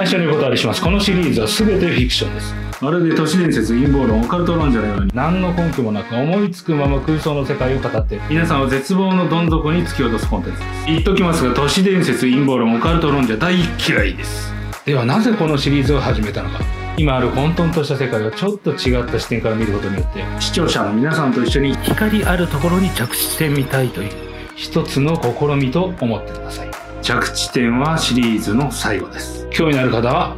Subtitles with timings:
[0.00, 0.80] 最初にお断りします。
[0.80, 2.54] このシリーズは全てフィクションです。
[2.80, 5.10] まるで都市伝説陰謀論オカルト論者のように。
[5.12, 10.86] 何の根拠もなく思いつくまま空想の世界を語って皆さんを絶望のどん底に突き落とすコンテンツです。
[10.86, 14.54] 言っときますが都市伝説陰謀論オカルト論者大嫌いです。
[14.86, 16.64] ではなぜこのシリーズを始めたのか。
[16.96, 24.12] 今ある混沌とした世界をちょっと違った視点から見ることによって視聴者の皆さんと一緒に光あるところに着地してみたいという。
[24.56, 26.70] 一つの試みと思ってください。
[27.02, 30.34] 着地点はシリーズの最後です興味のある方は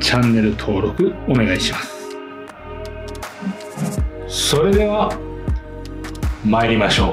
[0.00, 2.10] チャンネル登録お願いします。
[4.28, 5.10] それでは
[6.44, 7.08] 参りましょう。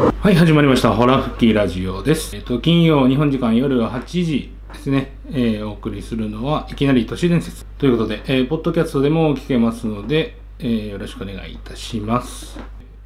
[0.00, 0.94] はい始まりました。
[0.94, 7.66] ホラ吹きラジオです、えっと、金曜日本時間夜8時ですね、えーお送りするのはいきなり都市伝説。
[7.66, 12.58] ということで、えーポッドキャストでも聞けますので、えーよろしくお願いいたします。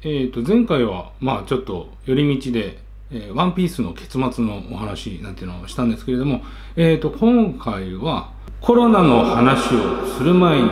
[0.03, 2.84] えっ、と前回はまあちょっと寄り道で
[3.15, 6.43] えーワンピースの結末のお話なんていうのをしたんですけれども、
[6.75, 10.69] えー、と今回はコロナの話をする前に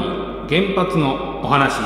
[0.50, 1.80] 原発のお話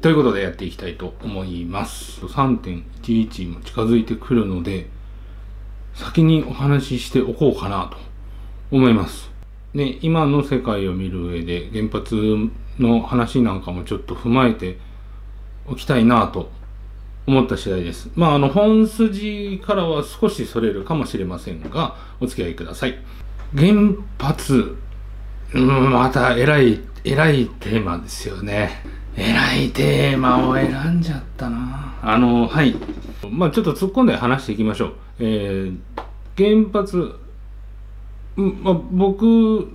[0.00, 2.24] ということでやっていきたいと思います。
[2.24, 4.88] 3.11も近づいてくるので
[5.94, 7.98] 先にお話ししておこうかなと
[8.74, 9.30] 思います。
[9.74, 12.14] で今の世界を見る上で原発
[12.78, 14.78] の話なんかもちょっと踏まえて
[15.66, 16.50] おきたいなと
[17.26, 18.10] 思った次第です。
[18.14, 22.98] まあ、あの、本筋からは少しそれるかもしれませんが、お付き合いください。
[23.54, 23.72] 原
[24.18, 24.76] 発、
[25.54, 28.82] うん、また偉い、偉いテーマですよね。
[29.16, 31.94] 偉いテーマを選んじゃったな。
[32.02, 32.74] あの、はい。
[33.28, 34.92] まあ、ちょっと突っ込んで話していきましょう。
[35.18, 35.78] えー、
[36.36, 37.16] 原発、
[38.36, 39.24] うまあ、僕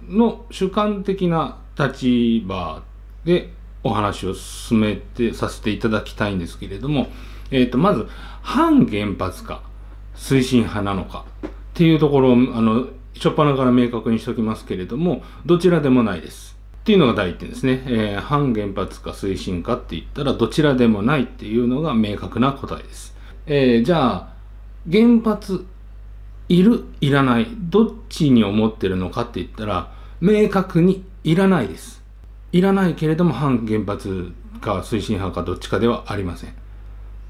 [0.10, 2.82] の主観的な立場
[3.24, 3.52] で
[3.84, 7.08] お話を進めてさせていただきたいんですけれども、
[7.52, 8.08] えー、とまず
[8.42, 9.62] 反原発か
[10.16, 16.56] 推進派なのかっていうところをあの初っ端から明確にしておきますけれどもどちらでもないです。
[16.82, 23.16] っていうのが第一点ですね、えー反原発か推進かって言ったらどちらでもないっていうのが明確な答えです、
[23.48, 24.30] えーじゃあ
[24.92, 25.66] 原発
[26.48, 29.92] いるいらないどっちに思ってるのかって言ったら
[30.22, 32.04] 明確にいらないです。
[32.52, 34.32] いらないけれども反原発
[34.62, 36.54] か推進派かどっちかではありません。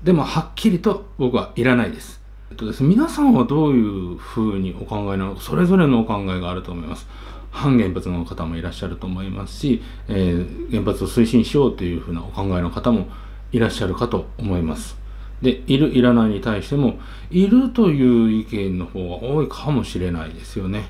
[0.05, 2.21] でもはっきりと僕はいらないです。
[2.51, 5.33] えっとですね皆さんはどういうふうにお考えなの？
[5.33, 7.07] か、それぞれのお考えがあると思います。
[7.49, 13.07] 反原発の方もいらっしゃると思いますし、えー原発を推進しようというふうなお考えの方も
[13.51, 14.95] いらっしゃるかと思います。
[15.41, 16.99] で、いる、いらないに対しても、
[17.31, 20.85] いるという意見の方が多いかもしれないですよね。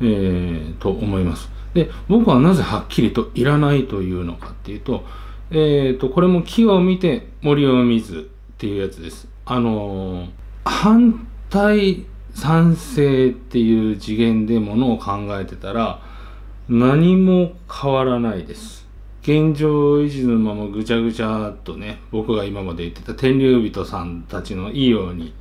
[0.00, 1.50] えーと思います。
[1.74, 5.04] で、僕はなぜはっきりといらないというのかっていうと、
[5.50, 9.28] えーと、これも木を見て森を見ずっていうやつです。
[9.44, 10.30] あのー
[10.64, 16.00] 反対賛成っていう次元でものを考えてたら
[16.68, 18.86] 何も変わらないです。
[19.22, 25.34] 現状維持のままぐちゃぐちゃっとね、僕が今まで言ってた天竜人さんたちのいいように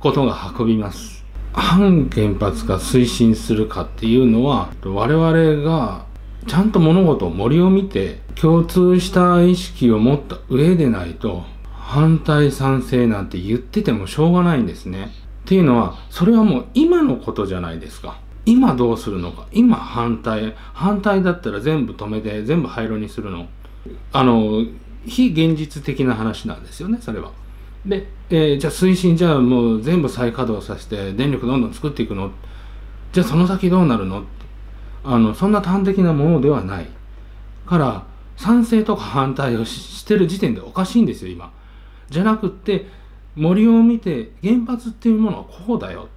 [0.00, 1.24] ことが運びます。
[1.52, 6.05] 反原発が推進するかっていうのは我々が
[6.46, 15.10] ちゃんと物事を森を見て共通した意識を持った上でないと反対賛成なんて言っててもしょうがないんですね。
[15.44, 18.18] っていうのはそれはもう今のことじゃないですか。
[18.44, 23.48] 今どうするのか今反対反対だったら全部止めて全部廃炉にするの
[24.12, 24.64] あの
[25.04, 27.32] 非現実的な話なんですよねそれは。
[27.84, 32.30] で、えーじゃあ推進じゃあもう全部再稼働させて電力どんどん作っていくの
[33.12, 34.24] じゃあその先どうなるの？
[35.06, 36.88] あのそんな端的なものではない。
[37.66, 38.06] から
[38.36, 41.52] 賛成とか反対をしてる時点でおかしいんですよ今。
[42.10, 42.86] じゃなくって
[43.34, 46.08] 森を見て原発っていうものはこうだよ。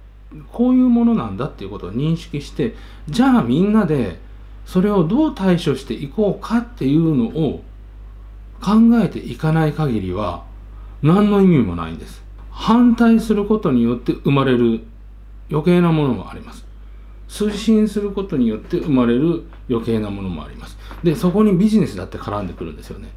[0.52, 2.76] こういうものなんだっていうことを認識して
[3.08, 4.20] じゃあみんなで
[4.64, 7.64] それをどう対処していこうかっていうのを
[8.60, 10.44] 考えていかない限りは
[11.02, 12.22] 何の意味もないんです。
[12.50, 14.84] 反対することによって生まれる
[15.50, 16.69] 余計なものもあります。
[17.30, 20.76] 推進することによって生まれる余計なものもあります。
[21.04, 23.08] でそこにビジネスだって絡んでくるんですよね。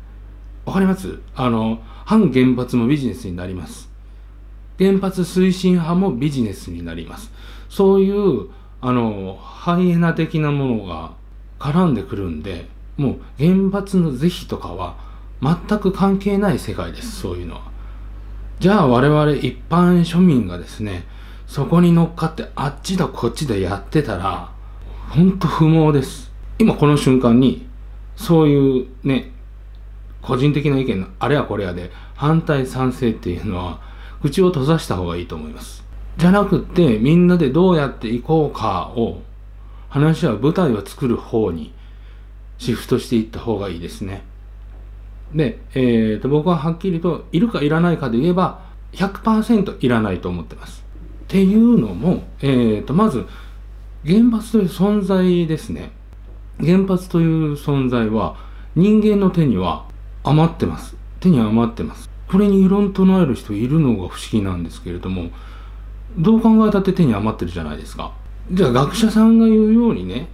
[0.66, 1.20] わかります？
[1.36, 3.90] あの反原発もビジネスになります。
[4.78, 7.32] 原発推進派もビジネスになります。
[7.70, 8.50] そういう
[8.82, 11.14] あのハイエナ的なものが
[11.58, 12.68] 絡んでくるんで
[12.98, 14.96] もう原発の是非とかは
[15.42, 17.20] 全く関係ない世界です。
[17.20, 17.72] そういうのは。
[18.60, 21.06] じゃあ我々一般庶民がですね
[21.48, 24.52] そこに乗っかってあっちだこっちだやってたら
[25.10, 27.68] ほんと不毛です今この瞬間に
[28.16, 29.32] そういうね
[30.22, 33.82] 個人的な意見のあれやこれやで反対賛成っていうのは
[34.22, 35.84] 口を閉ざした方がいいと思います
[36.18, 39.22] じゃなくってみんなでどうやっていこうかを
[39.90, 41.74] 話は舞台を作る方に
[42.58, 44.24] シフトしていった方がいいですね。
[45.34, 48.62] で、えー、と僕ははっきりといるかいらないかで言えば
[48.94, 50.84] 100%いらないと思ってます。
[51.34, 53.26] っていうのも、えー、とまず
[54.06, 55.92] 原発という存在ですね。
[56.60, 58.38] 原発という存在は
[58.76, 59.88] 人間の手には
[60.24, 60.96] 余ってます。
[61.20, 62.08] 手に余ってます。
[62.30, 65.32] これに異論唱える人いるのが不思議なんですけれども、
[66.20, 68.14] どう考えたって手に余ってるじゃないですか。
[68.52, 70.28] じゃあ学者さんが言うようにね、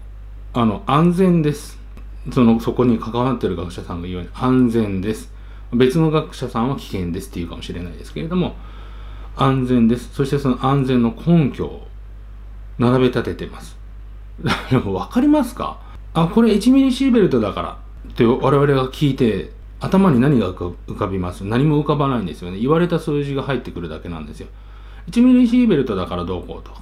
[0.51, 1.79] あの、安全です。
[2.33, 5.31] その、そこに関わってる学者さんが言うように安全です。
[5.71, 8.57] 別の学者さんは危険ですって言うかもしれないですけれども、
[9.41, 10.09] 安全です。
[10.13, 11.87] そしてその安全の根拠を
[12.77, 13.77] 並べ立ててます。
[14.85, 15.79] わかりますか？
[16.13, 17.77] あ、これ1ミリシーベルトだから
[18.09, 21.45] って我々が聞いて、頭に何が浮かびます？
[21.45, 22.59] 何も浮かばないんですよね。
[22.59, 24.47] 言われた数字が入ってくるだけなんですよ。
[25.09, 26.81] 1ミリシーベルトだからどうこうとか。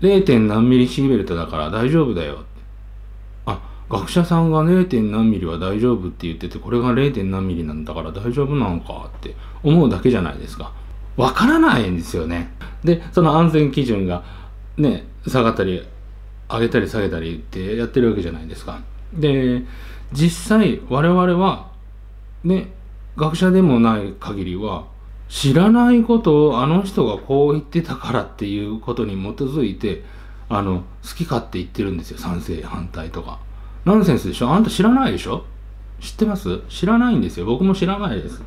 [0.00, 0.38] 0.
[0.46, 2.38] 何ミリシーベルトだから大丈夫だよ。
[3.46, 5.10] あ、学者さんが 0.
[5.10, 7.24] 何ミリは大丈夫って言ってて、これが 0.
[7.24, 10.72] 何ミリなんだから大丈夫なのかって思うだけじゃないですか。
[11.16, 12.52] わからないんですよね。
[12.82, 14.24] で、その安全基準が
[14.76, 15.86] ね、下がったり、
[16.48, 18.80] 上げたり下げたりってやってるわけじゃないですか。
[19.12, 19.62] で、
[20.12, 21.70] 実際我々は、
[22.42, 22.72] ね、
[23.16, 24.86] 学者でもない限りは、
[25.28, 30.04] 知らないことをあの人がこう言ってたからっていうことに基づいて、
[30.48, 32.18] あの、好き勝手言ってるんですよ。
[32.18, 33.38] 賛成、反対とか。
[33.84, 34.50] ナンセンスでしょ？
[34.50, 35.44] あんた知らないでしょ？
[36.00, 36.60] 知ってます？
[36.68, 37.46] 知らないんですよ。
[37.46, 38.42] 僕も知らないです。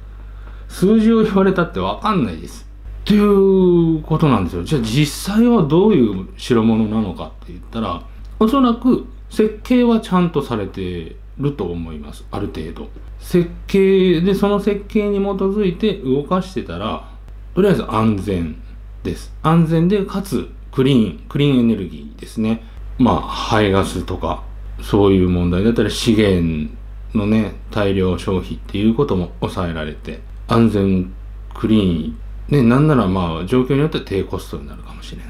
[0.68, 2.68] 数字を言われたってわかんないです。
[3.06, 4.64] っていうことなんですよ。
[4.64, 8.04] じゃあ実際はどういう代物なのかって言ったら、
[8.40, 12.26] おそらく設計はちゃんとされてると思います。
[12.32, 12.90] ある程度。
[13.20, 17.10] 設計で、その設計に基づいて動かしてたら、
[17.56, 18.62] とりあえず安全
[19.04, 19.34] です。
[19.42, 22.64] 安全で、かつクリーン、クリーンエネルギーですね。
[23.00, 24.44] まあ、排ガスとか、
[24.82, 26.72] そういう問題だったら資源
[27.16, 31.14] のね、大量消費っていうことも抑えられて、安全、
[31.54, 32.18] クリーン、
[32.50, 35.28] ね、なんならまあ状況によっては低コストになるかもしれない。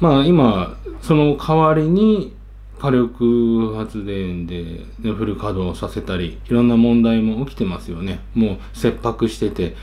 [0.00, 2.34] まあ今、その代わりに
[2.78, 8.20] 火力発電でフル稼働させたり、いろんな問題も起きてますよね。
[8.34, 9.76] もう切迫してて、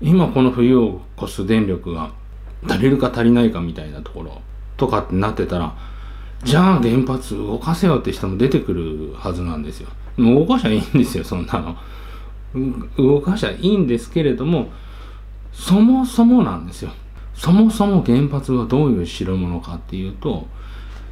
[0.00, 2.12] 今この冬を越す電力が
[2.68, 4.40] 足りるか足りないかみたいなところ
[4.76, 5.76] とかってなってたら、
[6.44, 9.88] じゃあ原発動かせよって人も出てくるはずなんですよ。
[10.16, 11.76] もう動かしゃいいんですよ、そんなの。
[12.96, 14.68] 動かしゃいいんですけれども、
[15.52, 16.92] そもそもなんですよ。
[17.34, 20.46] そもそも原発はどういう代物かっていうと、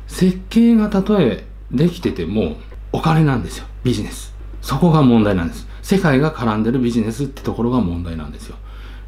[0.06, 2.56] 設計がたとえできてても
[2.92, 3.66] お金なんですよ。
[3.84, 4.34] ビジネス。
[4.62, 5.66] そこが問題なんです。
[5.82, 8.56] 世界が絡んでるビジネスってところが問題なんですよ。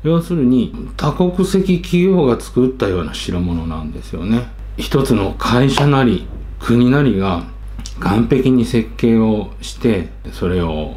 [0.05, 4.49] 要するに多国籍企業が作ったような代物なんですよね。
[4.77, 6.29] 一つの会社なり
[6.61, 7.45] 国なりが
[7.99, 10.97] 完璧に設計をしてそれを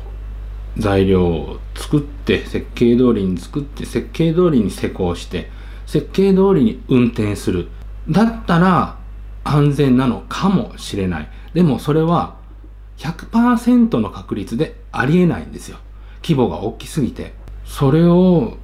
[0.78, 5.50] 材料を作って設計通りに作って設計通りに施工して
[5.86, 7.68] 設計通りに運転する。
[8.10, 8.98] だったら
[9.44, 11.30] 安全なのかもしれない。
[11.54, 12.38] でもそれは
[12.98, 15.78] 100%の確率でありえないんですよ。
[16.24, 17.34] 規模が大きすぎて。
[17.66, 18.58] それを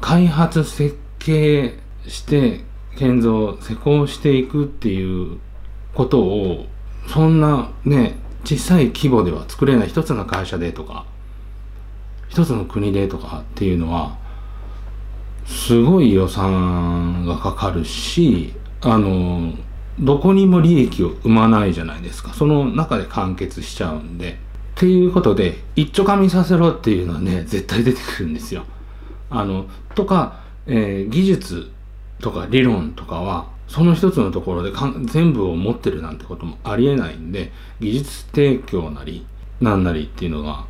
[0.00, 2.60] 開発設計して
[2.96, 5.38] 建造施工していくっていう
[5.94, 6.66] ことを
[7.08, 11.06] そんなね小さい規模では作れない一つの会社でとか
[12.34, 14.16] 一つの国でとかっていうのは
[15.46, 19.52] すごい予算がかかるしあの
[20.00, 24.34] どこにも利益を生まないじゃないですかその中で完結しちゃうんでっ
[24.74, 28.64] ていうことで一丁紙させろっていうのはね絶対出てくるんですよ。
[29.30, 31.70] あのとか、えー、技術
[32.20, 34.72] とか理論とかはその一つのところで
[35.04, 39.24] 全部を持ってるなんてこともありえないんで技術提供なり
[39.60, 40.66] なんなりっていうのが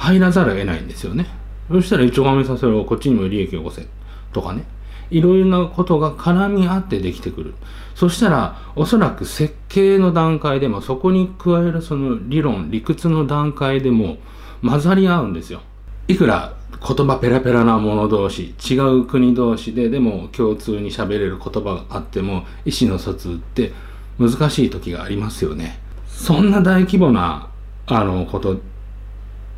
[0.00, 1.26] 入らざるを得ないんですよね。
[1.70, 3.86] そしたら一丁紙させろ、こっちにも利益を起こせ。
[4.32, 4.64] とかね。
[5.10, 7.54] いろいろなことが絡み合ってできてくる。
[7.94, 14.16] そしたら、おそらく設計の段階でも、そこに加えるその理論、理屈の段階でも
[14.62, 15.60] 混ざり合うんですよ。
[16.08, 16.54] いくら
[16.86, 23.72] 言葉ペラペラな者同士、違う国同士ででも共通に喋れる言葉があっても、意思の疎通って
[24.18, 25.78] 難しい時がありますよね。
[26.06, 27.48] そんな大規模な、
[27.86, 28.60] あの、こと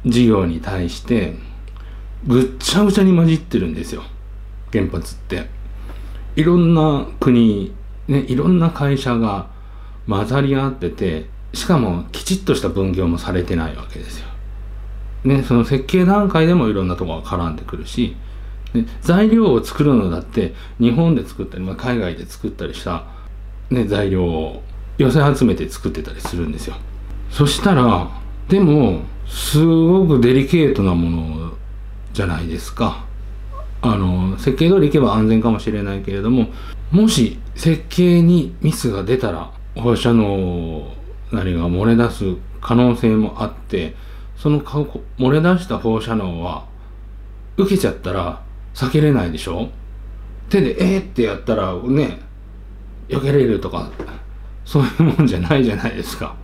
[0.06, 1.34] 事業に対して
[2.26, 4.02] ぐっちゃぐちゃに混じってるんですよ。
[4.72, 5.46] 原発って。
[6.36, 7.74] いろんな国
[8.08, 9.48] ねいろんな会社が
[10.08, 14.28] 混ざり合っててしかもきちっとした分業もされてないわけですよ。
[15.24, 18.16] ねその設計段階でもいろんなとこが絡んでくるし
[18.72, 23.04] で材料を作るのだって日本で作ったり、まあ、海外で作ったりした、
[23.70, 24.62] ね、材料を
[24.98, 26.76] 寄せ集めて作ってたりするんですよ。
[27.30, 28.10] そしたら
[28.48, 29.02] でも
[29.34, 31.52] すごくデリケートなもの
[32.12, 33.06] じゃないですか
[33.80, 36.48] あの設計通りいけば安全かもしれないけれども
[36.90, 40.92] もし設計にミスが出たら放射能
[41.32, 42.24] なりが漏れ出す
[42.60, 43.94] 可能性もあって
[44.36, 46.66] その漏れ出した放射能は
[47.56, 48.42] 受けちゃったら
[48.74, 49.70] 避けれないでしょ？
[50.50, 52.20] 手で「えー!」ってやったらね
[53.08, 53.90] 避けれるとか
[54.64, 56.36] そういうもんじゃないじゃないですか。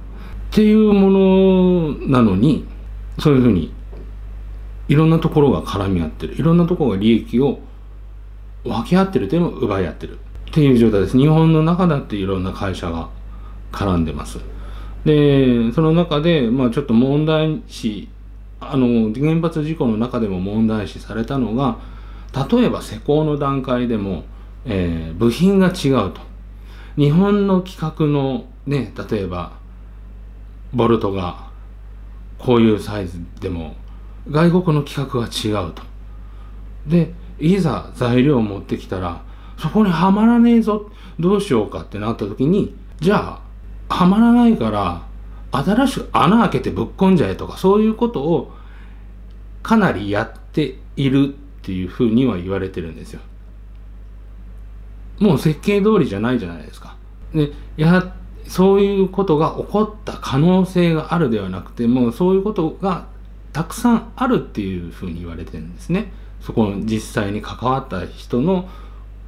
[0.50, 2.66] っていうものなのに
[3.18, 3.72] そういうふうに
[4.88, 6.34] いろんなところが絡み合ってる。
[6.34, 7.60] いろんなところが利益を
[8.64, 10.18] 分け合ってるというのを奪い合ってる。
[10.48, 11.18] っていう状態です。
[11.18, 13.08] 日本の中だっていろんな会社が
[13.70, 14.38] 絡んでます。
[15.04, 18.08] でその中で、まあ、ちょっと問題視
[18.60, 21.78] あの原発事故の中でも問題視されたのが
[22.50, 24.24] 例えば施工の段階でも、
[24.64, 26.20] えー、部品が違うと。
[26.96, 29.52] 日本の規格のね例えば
[30.74, 31.47] ボルトが
[32.38, 33.74] こういうサイズでも
[34.30, 35.82] 外国の規格が違うと。
[36.86, 39.22] でいざ材料を持ってきたら
[39.58, 40.90] そこにはまらねえぞ
[41.20, 43.40] どうしようかってなった時にじゃ
[43.88, 45.02] あはまらないから
[45.50, 48.52] 新しく穴開けてぶっ込んじゃえとかそういうことを
[49.62, 53.20] かなりやっているっていうふうには言われてるんですよ。
[55.18, 56.96] もう設計通りじゃないじゃないですか。
[57.34, 58.14] でや
[58.48, 63.06] そういうことが起こった可能性があるではなくてもうそういうことが
[63.52, 66.12] たくさんあるっていうふうに言われてるんですね。
[66.40, 68.68] そこの実際に関わった人の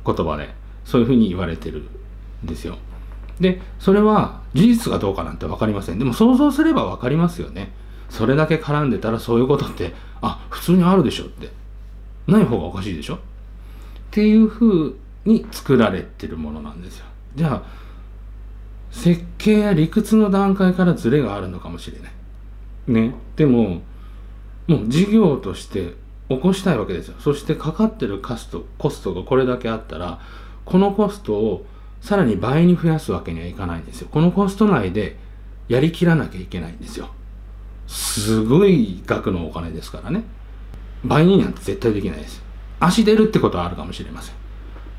[0.07, 1.89] 言葉でそういうふうに言われてる
[2.45, 2.79] んですよ。
[3.41, 5.99] でそれは事実かどうかなんて分かりません。
[5.99, 7.73] でも想像すれば分かりますよね。
[8.09, 11.51] それだけ絡んでたらそういうことってあ普通にあるでしょって。
[12.27, 13.17] ない方がおかしいでしょ。
[13.17, 13.19] っ
[14.11, 17.07] ていうふうに作られてるものなんですよ。
[17.35, 17.63] じゃあ
[18.91, 22.13] 設計や理屈の段階からズレがあるのかもしれない。
[22.89, 23.15] ね。
[23.37, 23.83] でも
[24.67, 25.95] もう事業として
[26.29, 27.15] 起こしたいわけですよ。
[27.21, 30.21] そしてかかってるカストコストがこれだけあったら
[30.65, 31.67] このコストを
[32.01, 34.09] さらに倍に増やすわけにはいかないんですよ。
[34.11, 35.17] このコスト内で
[35.69, 37.11] やりきらなきゃいけないんですよ。
[37.87, 40.23] すごい額のお金ですからね。
[41.05, 42.43] 倍になんて絶対できないです。
[42.79, 44.35] 足出るってことはあるかもしれません。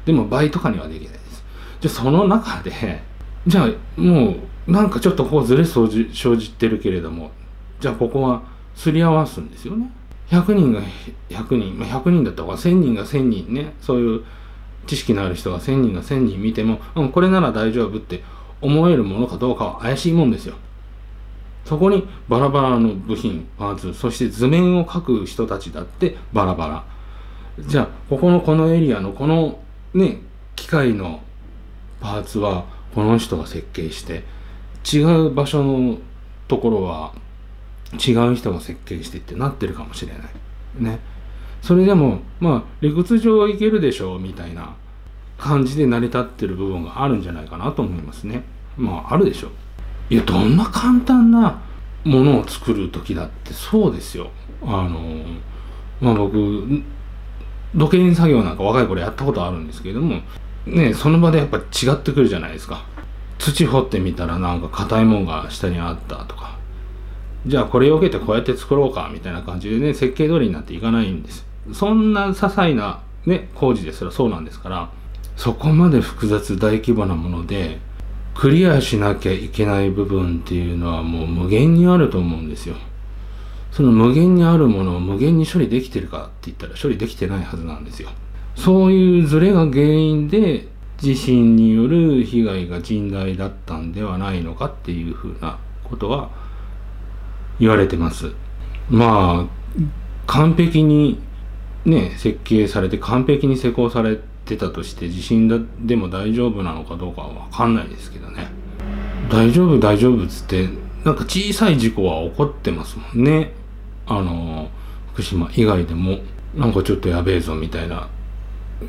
[0.06, 1.44] でも倍とかにはできないです。
[1.82, 3.04] じゃあその中で
[3.48, 4.36] じゃあも
[4.68, 7.32] うなんかちょっとこうずれ生じ生じてるけれども
[7.80, 8.44] じゃあここは
[8.76, 9.92] すり合わすんですよね
[10.30, 10.82] 100人が
[11.30, 14.24] 100人、まあ、100人だった方が1000人が1000人ねそういう
[14.88, 18.24] 知識のある人が1000人が1000人見ても、うん、これなら大丈夫って
[18.62, 20.56] 思えるものかどうかは怪しいもんですよ。
[21.66, 26.84] そこにバラバラの部品、パーツ、そして図面を描く人たちだってバラバラ。
[27.60, 29.60] じゃあ、ここのこのエリアのこの
[29.94, 30.22] ね、
[30.56, 31.22] 機械の
[32.00, 34.24] パーツはこの人が設計して、
[34.92, 35.98] 違う場所の
[36.48, 37.14] ところは
[37.94, 40.22] 違う人が設計してってなってるかもしれない。
[40.80, 41.00] ね。
[41.62, 44.76] それでもまあ理屈上はいけるでしょうみたいな
[45.38, 48.44] 感じで成り立ってる部分があるんじゃないかなと思いますね
[48.78, 49.52] まああるでしょう
[50.14, 51.62] いやどんな簡単な
[52.04, 54.32] ものを作る時だってそうですよ
[54.64, 55.24] あの
[56.00, 56.84] まあ僕
[57.76, 60.22] 土建作業なんか若い頃やったことあるんですけれども
[60.66, 61.62] ねその場でやっぱ違
[61.94, 62.86] ってくるじゃないですか。
[63.40, 66.58] 土掘ってみたらなんか硬いもんが下にあったとか。
[67.48, 71.46] じゃあこれを受けてこうやって作ろうかみたいな感じでね設計通りになっていかないんです。
[71.74, 74.92] そんな些細なね工事ですらそうなんですから
[75.38, 77.80] そこまで複雑大規模なもので
[78.36, 82.76] クリアしなきゃいけない部分っていうのはもう無限にあると思うんですよ。
[83.72, 88.10] その無限にあるものを無限に処理できてるかって言ったら処理できてないはずなんですよ。
[88.56, 90.68] そういうズレが原因で
[90.98, 96.30] 地震による被害が甚大だったんではないのかっていうふうなことは
[97.60, 98.32] 言われてます。
[98.90, 99.82] まあ
[100.28, 101.20] 完璧に
[101.86, 108.48] ね設計されて完璧に施工されてたとして地震だでも大丈夫なのかどうかは分かんないですけどね。
[109.30, 110.68] 大丈夫大丈夫っつって
[111.04, 113.54] なんか小さい事故は起こってますもんね。
[114.06, 114.70] あの
[115.14, 116.20] 福島以外でも。
[116.56, 118.10] なんかちょっとやべえぞみたいな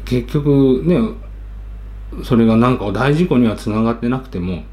[0.04, 0.98] 結局ね
[2.24, 4.64] それがなんか大事故にはつながってなくても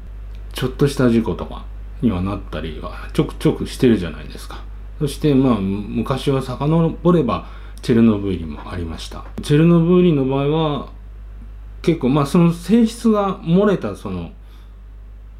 [0.52, 1.64] ちょっとした事故とか
[2.02, 4.62] にはなったりはちょくちょくしてるじゃないですか。
[4.98, 7.46] そしてまあ昔は遡れば
[7.80, 9.24] チェルノブイリもありました。
[9.42, 10.88] チェルノブイリの場合は
[11.82, 14.32] 結構まあその性質が漏れたその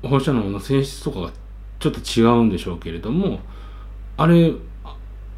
[0.03, 1.33] 放射能の性質とかが
[1.79, 3.41] ちょっと違うんでしょうけれども
[4.17, 4.53] あれ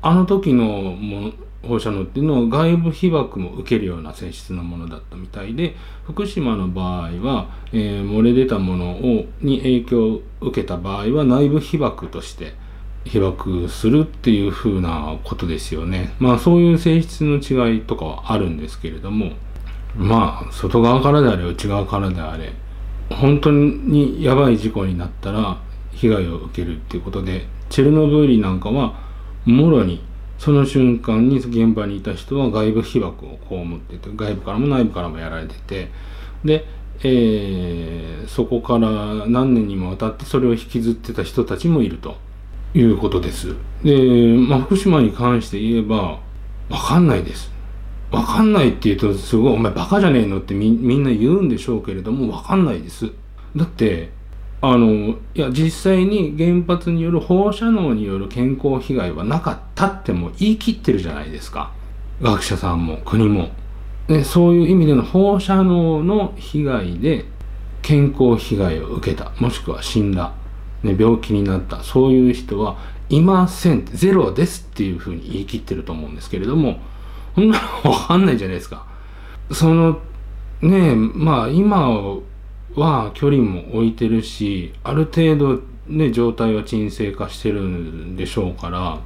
[0.02, 12.54] あの時のも放射能っていうのは外部被曝も受けるような性質のものだったみたいで福島の場合は、えー、漏れ出たものをに影響を受けた場合は内部被曝として
[13.04, 16.14] 被曝するっていうふうなことですよね。
[16.18, 19.32] まあそういう性質の違いとかはあるんですけれども
[19.96, 22.52] まあ外側からであれ内側からであれ
[23.10, 25.58] 本当にやばい事故になったら
[25.92, 28.94] 被害を受けるっていうことでチェルノブイリなんかは
[29.44, 30.02] もろに
[30.42, 35.88] その瞬間に現場にいた人は外部被曝を被ってて外部からも内部からもやられてて
[36.44, 36.64] で、
[37.04, 42.16] えー、そこから何年にもわたってそれを引きずってた人たちもいると
[42.74, 43.54] いうことです。
[43.84, 46.18] で、まあ、福島に関して言えば
[46.68, 47.52] わかんないです。
[48.10, 53.12] わかんないって言うとすごいお前バカじゃねえのってみんな言うんでしょうけれどもわかんないです。
[53.54, 54.10] だって
[54.64, 61.72] あのいや実際に原発による放射能による健康被害はなかったっても言い切ってるじゃないですか。
[62.22, 63.50] 学者さんも国も。
[64.06, 67.24] でそういう意味での放射能の被害で
[67.82, 70.32] 健康被害を受けたもしくは死んだ、
[70.84, 72.78] ね、病気になったそういう人は
[73.08, 76.78] いませんゼロですっていうふうに言い切ってると思うんですけれども
[77.34, 78.86] そんなのわかんないじゃないですか。
[79.50, 79.98] その
[80.60, 81.88] ねまあ今
[82.76, 89.00] は距離も置いてるしある程度ね状態は沈静化してるんでしょうから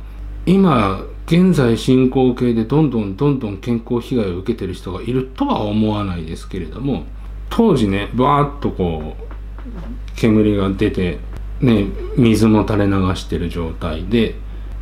[0.46, 7.04] 今現在進行形でどんどんどんどん健康被害を受けてる人がいるとは思わないですけれども
[7.50, 11.18] 当時ねバーッとこう煙が出て
[11.60, 14.36] ね水も垂れ流してる状態で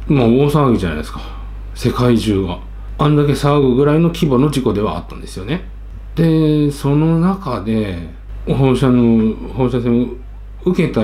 [0.08, 1.20] もう大騒ぎじゃないですか。
[1.74, 2.58] 世界中が。
[2.96, 5.62] あんだけ騒ぐぐらいの規模の事故ではあったんですよね。
[6.14, 8.08] でその中で
[8.46, 10.08] 放射の放射線を
[10.64, 11.02] 受けた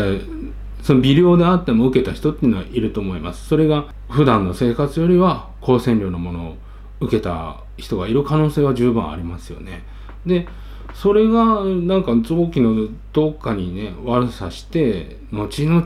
[0.82, 3.46] その微量であっても受けた人っていうのはいると思います。
[3.48, 6.56] それが普段の生活よりは高線量のものを
[7.00, 9.82] 受けた人がいる可能性は十分ありますよね。
[10.26, 10.46] で
[10.94, 15.84] それがなんか臓器のどっかにね悪さして後々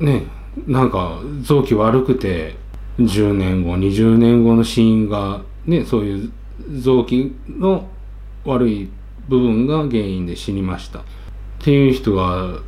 [0.00, 0.26] ね
[0.66, 2.56] なんか臓器悪くて
[2.98, 6.32] 10年後20年後の死因がねそういう
[6.78, 7.88] 臓器の
[8.44, 8.90] 悪い
[9.28, 11.00] 部分が原因で死にました。
[11.00, 11.02] っ
[11.60, 12.58] ていう人が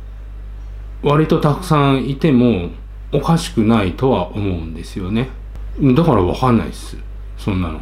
[1.03, 2.69] 割とたくさんいても
[3.11, 5.29] おかしくないとは思うんですよね。
[5.81, 6.97] だから分かんないです。
[7.37, 7.79] そんなの。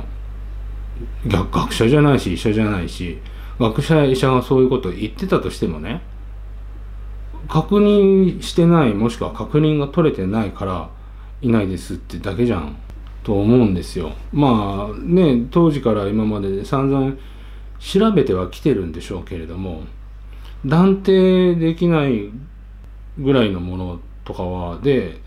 [1.27, 3.19] 学者じゃないし医者じゃないし。
[3.59, 6.01] 学者や医者がそういうことを言ってたとしてもね
[7.47, 10.89] 確認してないもしくは確認が取れてないから
[11.41, 12.75] いないですってだけじゃん。
[13.23, 14.12] と思うんですよ。
[14.33, 17.15] まあね当時から今まで散々
[17.79, 19.83] 調べてはきてるんでしょうけれども
[20.65, 22.29] 断定できない
[23.19, 25.19] ぐらいのものとかはで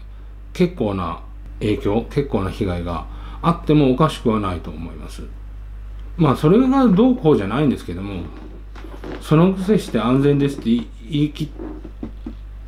[0.52, 1.22] 結構な
[1.61, 3.06] 影響結構な被害が
[3.42, 5.22] あってもおかしくはないと思います。
[6.16, 8.22] まあそれがどうこうじゃないんですけども
[9.20, 10.87] そのくせして安全ですって言
[11.24, 11.48] い切っ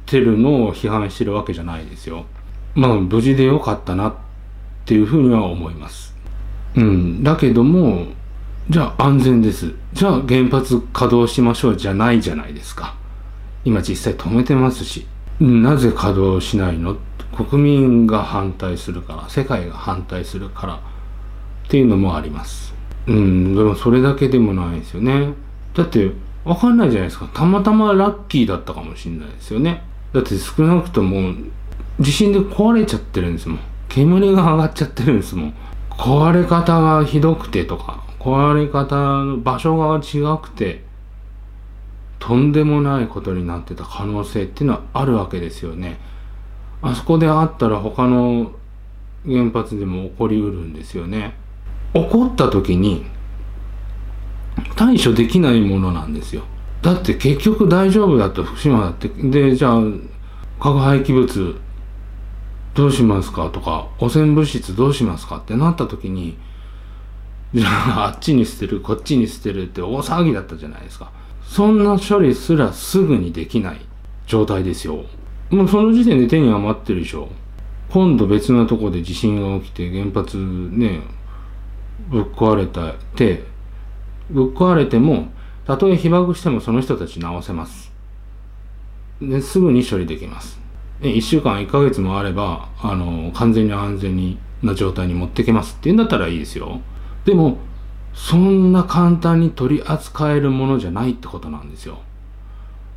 [0.04, 2.26] てるのを批判してるわけじゃないですよ。
[2.74, 4.14] まあ無事でよかったなっ
[4.84, 6.14] ていうふうには思います。
[6.76, 7.22] うん。
[7.22, 8.06] だけども
[8.70, 9.72] じゃあ安全です。
[9.94, 12.94] じゃあ原発稼働しましょうじゃないじゃないですか。
[13.64, 15.06] 今実際止めてますし。
[15.40, 16.96] なぜ稼働しないの？
[17.34, 20.80] 国民が反対するから、世界が反対するからっ
[21.68, 22.74] ていうのもあります。
[23.06, 25.32] うん、でもそれだけでもないですよね。
[25.74, 26.10] だって
[26.44, 27.30] わかんないじゃないですか。
[27.32, 29.82] たまたまラッキーだったかもしれないですよね。
[30.12, 31.32] だって少なくとも
[32.00, 33.58] 地震で壊れちゃってるんですもん。
[33.88, 35.54] 煙が上がっちゃってるんですもん。
[35.90, 40.84] 壊れ方がひどくてとか、壊れ方の場所が違くて
[42.18, 45.98] とんでもないことになってた可能性っていうのはあるわけですよね。
[46.82, 48.52] あそこであったら他の
[49.24, 51.34] 原発でも起こりうるんですよね。
[51.94, 53.06] 起こった時に
[54.76, 56.42] 対処できないものなんですよ。
[56.82, 59.82] だって結局大丈夫だと福島だってでじゃあ
[60.60, 61.56] 核廃棄物
[62.74, 66.38] どうしますかとか汚染物質どうしますかってなった時に
[67.56, 71.10] あ あっちに捨てるこっちに捨てるって大騒ぎだったじゃないですか。
[71.42, 73.80] そんな処理すらすぐにできない
[74.26, 75.04] 状態ですよ。
[75.50, 77.28] もうその時点で手に余ってるでしょ。
[77.90, 81.00] 今度別なとこで地震が起きて原発ね
[82.10, 83.44] ぶっ壊れたて
[84.30, 85.32] ぶっ壊れても
[85.66, 87.90] たとえ被爆してもその人たち直せます。
[89.22, 90.60] ですぐに処理できます。
[91.00, 96.80] 1週間1ヶ月もあればあの完全に安全にな状態に持ってけますっていうんだったらいいですよ。
[97.28, 97.58] でも
[98.14, 101.98] そんな簡単に取り扱えるものじゃないってことなんですよ。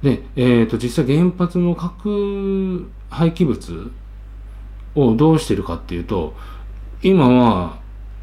[0.01, 3.91] で、えー、と実際原発の核廃棄物
[4.95, 6.33] をどうしてるかっていうと
[7.03, 7.79] 今は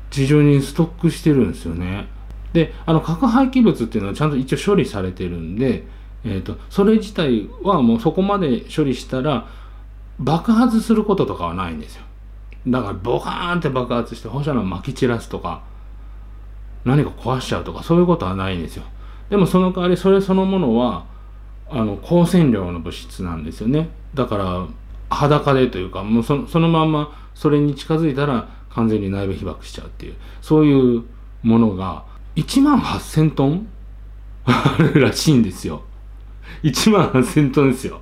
[0.08, 2.08] 地上にストックしてるんですよね。
[2.54, 5.84] であの核廃棄物っていうのはちゃんと一応処理されてるんで、
[6.24, 9.46] えーと、それ自体はもうそこまで処理したら
[10.18, 12.04] 爆発することとかはないんですよ。
[12.66, 15.68] だからボカーンって爆発して放射能まき散らすとか
[16.84, 18.84] 何か壊しちゃうとかそういうことはないんですよ。
[19.30, 21.06] でもその代わりそれそのものは
[21.68, 23.90] あの光線量の物質なんですよね。
[24.14, 24.66] だから
[25.10, 31.04] 裸でというかもうそそのまんまそれに近づいたら完全に内部被爆しちゃうっていうそういう
[31.42, 32.04] ものが
[32.36, 33.68] 1万8000トン
[34.44, 35.82] あるらしいんですよ。
[36.62, 38.00] 1万8000トンですよ。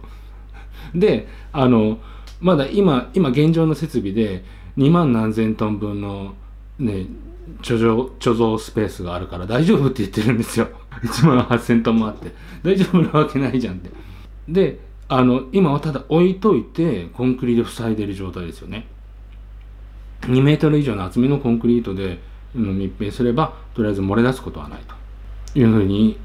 [0.95, 1.99] で、あの、
[2.41, 4.45] まだ今、今現状の設備で
[4.77, 6.35] 2万何千トン分の
[6.79, 7.07] ね、
[7.63, 10.69] 貯蔵、貯蔵スペースがあるから大丈夫って言ってるんですよ。
[11.03, 12.33] 1万8000トンもあって。
[12.63, 13.91] 大丈夫なわけないじゃんって。
[14.49, 18.89] で、あの、今はただ置いといて、コンクリで塞いでる状態ですよね。
[20.23, 22.19] 2メートル以上の厚みのコンクリートで
[22.55, 24.81] 密閉すればとりあえず漏れ出すことはない
[25.53, 26.19] というふうに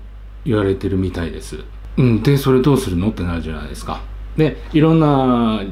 [0.46, 1.60] 言われてるみたいです。
[1.98, 4.02] うん、でそれどうするのってなるじゃないですか。
[4.38, 5.64] でいろんな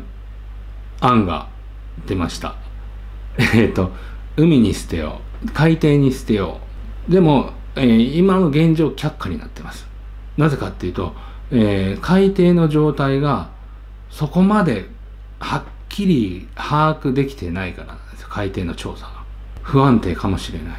[0.99, 1.47] 案が
[2.05, 2.55] 出ました。
[3.55, 3.91] えっ、と
[4.35, 5.21] 海に捨てよ
[5.53, 6.59] 海底に捨てよ。
[7.07, 9.87] うでも、えー、今の現状却下になってます。
[10.37, 11.13] なぜかっていうと、
[11.51, 13.49] えー、海底の状態が
[14.09, 14.89] そこまで
[15.39, 18.27] はっきり把握できてないからなんですよ。
[18.29, 19.19] 海底の調査が。
[19.61, 20.77] 不安定かもしれない。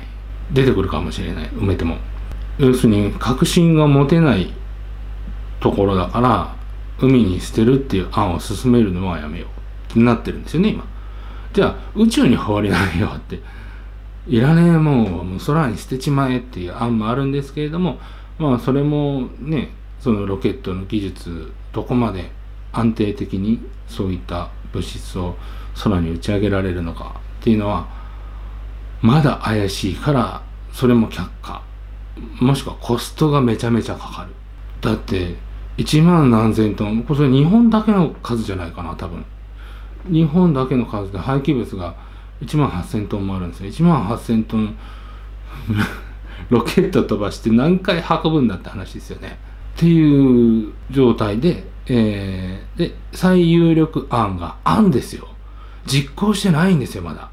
[0.53, 1.49] 出てくるかもしれない。
[1.51, 1.97] 埋めても。
[2.59, 4.53] 要するに確信が持てない
[5.61, 6.55] ところだから
[6.99, 9.93] 海に捨てるっていう案を進めるのはやめよう。
[9.93, 10.85] ってなってるんですよね今。
[11.53, 13.41] じゃあ宇宙に放りないようって
[14.27, 17.99] いらねえもんをもう空に捨てちまえっていう案もあるんですけれども
[18.39, 22.31] まあそれもねそのロケットの技術どこまで
[22.73, 25.37] 安定的にそういった物質を
[25.83, 27.89] 空に打ち上げられるのかっていうのは
[29.03, 31.63] まだ怪しいからそれも却下。
[32.41, 34.35] もしくはコストがめちゃめちゃかかる。
[34.81, 35.37] だって
[35.79, 39.25] 1万何千トンこれ日本だけの数じゃないかな多分。
[40.07, 41.95] 日本だけの数で廃棄物が
[42.41, 44.77] 1万8000トンもあるんですよ1万8000トン
[46.51, 49.39] ロケット飛ばして何回運ぶんだって話ですよね。
[49.77, 55.29] っていう状態で、えー、で最有力案が案ですよ。
[55.87, 57.31] 実行してないんですよまだ。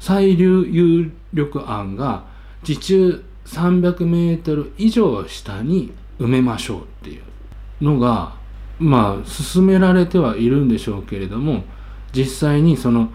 [0.00, 2.24] 最有力案が
[2.62, 8.34] 地中300メートル以上下に埋めましょうっていうのが
[8.78, 11.64] まあ進められてはいるんでしょうけれども
[12.12, 13.10] 実際にその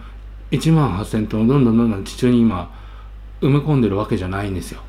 [0.52, 2.70] 1万8,000トンをどんどんどんどん地中に今
[3.40, 4.80] 埋め込んでるわけじゃないんですよ。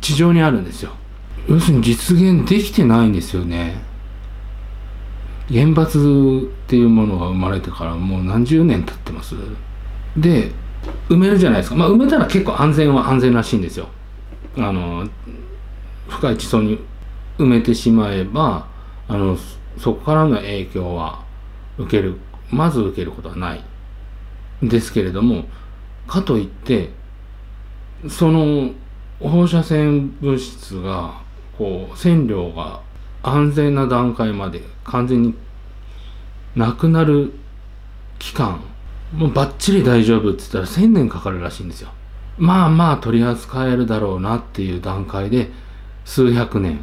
[0.00, 0.92] 地上にあるんですよ。
[1.46, 3.82] 要するに実現できてないんですよね。
[5.52, 9.34] 原発っていうものが生まれてからもう何十年経ってます。
[10.16, 10.52] で
[11.08, 13.88] 埋めるじゃないですか、まあ、埋めたら結構安全は安全らしいんですよ。
[14.56, 15.06] あの
[16.08, 16.78] 深い地層に
[17.38, 18.66] 埋めてしまえば
[19.06, 19.36] あの
[19.76, 21.22] そこからの影響は
[21.78, 22.18] 受ける。
[22.50, 23.64] まず受けることはない。
[24.62, 25.44] ですけれども
[26.06, 26.90] かといって
[28.08, 28.70] その
[29.20, 31.20] 放射線物質が
[31.56, 32.80] こう線量が
[33.22, 35.34] 安全な段階まで完全に
[36.56, 37.32] なくなる
[38.18, 38.60] 期間
[39.12, 41.90] もうバッチリ大丈夫って言ったら1000年かかるらしいんですよ。
[42.38, 45.50] まあまあ取り扱えるだろうなっていう段階で
[46.04, 46.80] 数百年。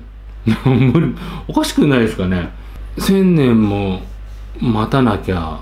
[1.47, 2.49] おかしくないですかね。
[2.97, 4.01] 1000年も
[4.61, 5.61] 待たなきゃ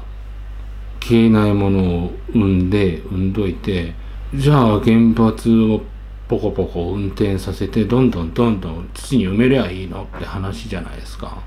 [1.08, 3.94] 消えないものを生んで、生んどいて、
[4.34, 5.82] じゃあ原発を
[6.28, 11.38] ポコポコ運転させてどんどんどんどん土に埋めりゃいいのって話じゃないですか。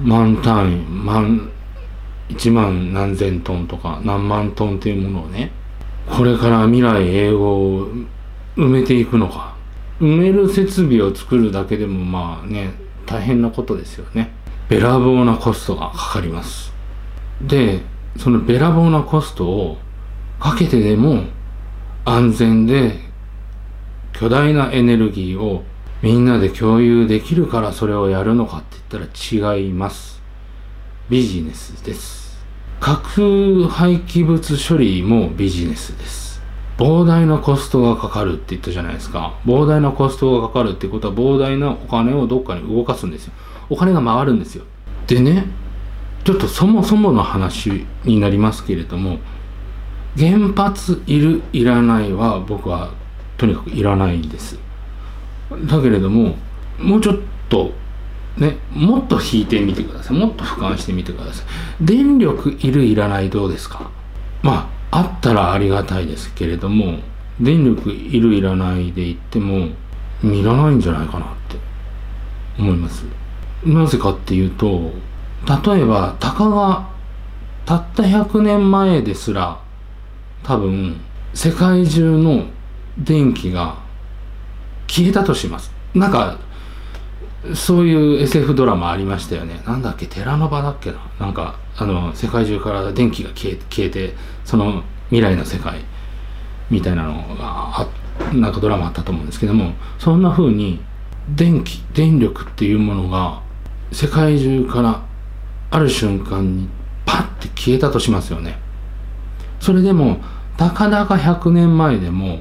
[0.00, 1.50] 万単位、万
[2.30, 5.52] 1万何千トンとか何万トンっていうものをね
[6.10, 7.88] これから未来英語を
[8.56, 9.54] 埋めていくのか。
[10.00, 12.72] 埋める設備を作るだけでもまあね
[13.04, 14.32] 大変なことですよね。
[14.70, 16.72] べらぼうなコストがかかります。
[17.42, 17.82] で
[18.18, 19.78] そのべらぼうなコストを
[20.40, 21.24] かけてでも
[22.04, 22.98] 安全で
[24.12, 25.64] 巨大なエネルギーを
[26.02, 30.20] みんなで共有できるからそれをやるのかって言ったら違います
[31.08, 32.22] ビジネスです
[32.82, 36.42] 核廃棄物処理もビジネスです。
[36.76, 39.38] 膨大なコストがかかるって言ったじゃないですか。
[39.46, 43.34] 膨大なコストがかかるってことは膨大なお金をどっかに動かすんですよ。
[43.70, 44.64] お金が回るんですよ。
[45.06, 45.46] でね、
[46.24, 49.18] ちょっとそもそもの話になりますけれども、
[50.16, 52.92] 原発いる、いらないは僕は
[53.36, 54.58] とにかくいらないんです。
[55.66, 56.36] だけれども、
[56.78, 57.72] もうちょっと
[58.36, 60.16] ね、もっと引いてみてください。
[60.16, 61.46] もっと俯瞰してみてください。
[61.84, 63.90] 電力いるいらないどうですか？
[64.42, 67.00] まあ、あったらありがたいですけれども、
[67.40, 69.68] 電力いるいらないで言っても
[70.22, 71.56] いらないんじゃないかなって
[72.58, 73.04] 思います
[73.64, 74.92] なぜかっていうと
[75.46, 76.88] 例えばたかが
[77.64, 79.60] たった100年前ですら
[80.42, 81.00] 多分
[81.34, 82.46] 世界中の
[82.98, 83.76] 電気が
[84.86, 85.72] 消えたとします。
[85.94, 86.38] なんか
[87.54, 89.62] そういう SF ドラマありましたよね。
[89.66, 90.98] なんだっけ寺の場だっけな。
[91.18, 95.84] なんかあの世界中から電気が消え消えてその未来の世界
[96.70, 97.88] みたいなのが
[98.32, 100.80] なんかドラマあったと思うんですけどもそんな風に
[101.34, 103.42] 電気電力っていうものが
[103.92, 105.02] 世界中から
[105.72, 106.68] ある瞬間に
[107.06, 108.58] パッて消えたとしますよね。
[109.58, 110.20] それでも
[110.56, 112.40] たかだか100年前でも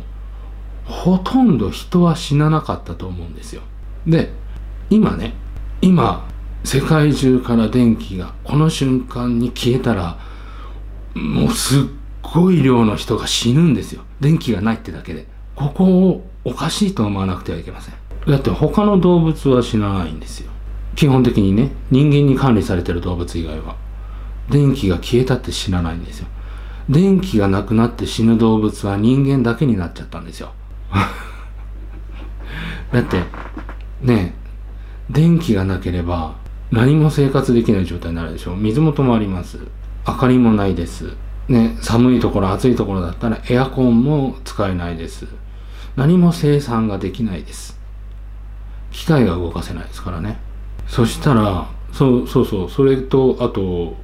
[0.85, 3.61] ほとんど人は死ななかったと思うんですよ。
[4.05, 4.33] で
[4.89, 5.33] 今ね
[5.81, 6.27] 今
[6.63, 10.19] 世界中から電気がこの瞬間に消えたら
[11.13, 11.83] もうすっ
[12.21, 14.03] ごい量の人が死ぬんですよ。
[14.19, 15.25] 電気がないってだけで。
[15.55, 17.95] ここをおかしいと思わなくてはいけません。
[18.27, 20.50] だって他の動物は死なないんですよ。
[20.95, 23.75] 基本的にね人間に管理されてる動物以外は。
[24.49, 26.27] 電気が消えたって死なないんですよ。
[26.89, 30.51] 電気がなくなって死ぬ動物は人間だけになっちゃったんですよ。
[32.91, 33.23] だって
[34.01, 34.35] ね
[35.09, 36.35] 電気がなければ
[36.71, 38.55] 何も生活できない状態になるでしょ。
[38.55, 39.59] 水も止まります。
[40.07, 41.13] 明かりもないです。
[41.47, 45.27] ね寒いところ暑いところだったらエアコンも使えないです。
[45.95, 47.79] 何も生産ができないです。
[48.91, 50.39] 機械が動かせないですからね。
[50.91, 53.95] そしたらそうそうそうそれとあと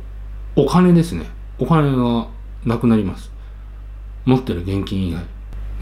[0.56, 1.26] お金ですね。
[1.60, 2.28] お金が
[2.64, 3.30] なくなります。
[4.24, 5.22] 持ってる現金以外。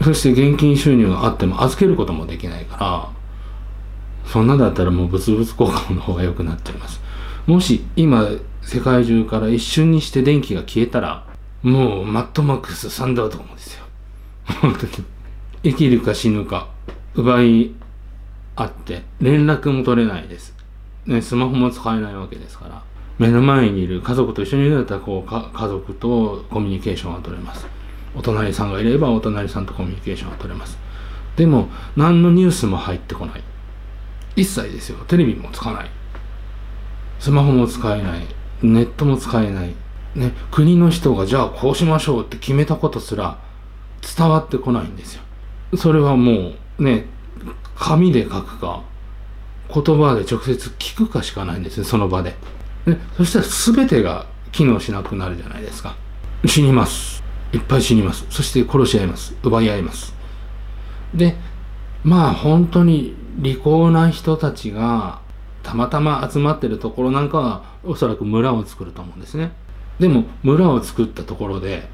[0.02, 3.08] そして現金収入があっても預けることもできないから
[4.24, 7.00] そんなだったらもう物々交換の方が良くなっちゃいます。
[7.46, 8.28] もし今
[8.62, 11.24] 世界中から一瞬にして電気が消えたら
[11.62, 13.84] もうマットマックスサンダードームですよ。
[14.60, 14.92] 本当に。
[15.62, 16.68] 生きるか死ぬか
[17.14, 17.70] 奪い
[18.56, 20.55] 合って連絡も取れないです、
[21.06, 22.82] ね、スマホも使えないわけですから
[23.18, 27.66] 目の前にいる家族と一緒にいるんだったらこうか家族とコミュニケーションが取れます。
[28.14, 30.78] お隣さんがいればお隣さんとコミュニケーションが取れます。
[31.36, 33.42] でも何のニュースも入ってこない。
[34.36, 34.98] 一切ですよ。
[35.06, 35.90] テレビもつかない。
[37.18, 38.26] スマホも使えない。
[38.62, 39.74] ネットも使えない。
[40.14, 43.38] ね国の人がじゃあこうしましょうって決めたことすら
[44.16, 45.22] 伝わってこないんですよ。
[45.76, 47.06] それはもうね
[47.76, 48.82] 紙で書くか
[49.72, 52.34] 言葉で直接聞くかしかないんですねその場で、
[52.86, 53.44] ね、そしたら
[53.76, 55.96] 全てが機能しなくなるじゃないですか。
[56.46, 57.22] 死にます。
[57.52, 58.26] いっぱい死にます。
[58.30, 59.34] そして殺し合います。
[59.42, 60.14] 奪い合います。
[61.14, 61.36] で
[62.04, 65.20] まあ本当に利口な人たちが
[65.62, 69.52] たまたま集まってるところなんかはおそらく村を作ると思うんですね。
[69.98, 71.88] でも村を作ったところで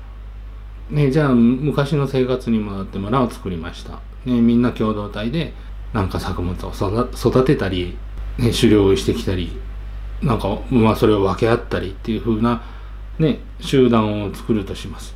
[0.91, 5.55] ねじゃあ昔の生活に戻って村を作りました、ね、みんな共同体で
[5.93, 6.73] なんか作物を
[7.15, 7.97] 育てたり、
[8.39, 9.53] ね、狩猟してきたり
[10.23, 12.63] なんかまあそれを分け合ったりっていう風な
[13.19, 15.15] ね集団を作るとします。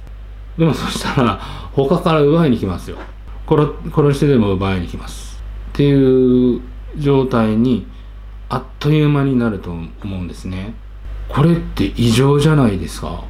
[0.59, 1.37] でもそしたら
[1.73, 2.99] 他から奪いに来ますよ。
[3.49, 5.43] 殺殺してでも奪いに来ます。
[5.73, 6.61] っていう
[6.97, 7.87] 状態に
[8.49, 10.75] あっという間になると思うんですね。
[11.29, 13.25] これって異常じゃないですか。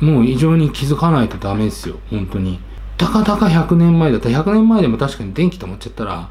[0.00, 1.96] もう異常に気づかないとダメですよ。
[2.10, 2.60] 本当に。
[2.96, 6.30] たかたか100年前だったら100年前でも確かに電気止まっちゃったら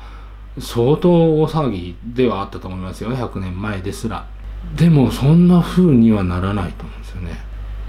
[0.59, 1.09] 相当
[1.41, 3.11] 大騒ぎではあったと思いますよ。
[3.11, 4.27] 100年前ですら。
[4.75, 7.39] でもそんな風にはならないと思うんですよね。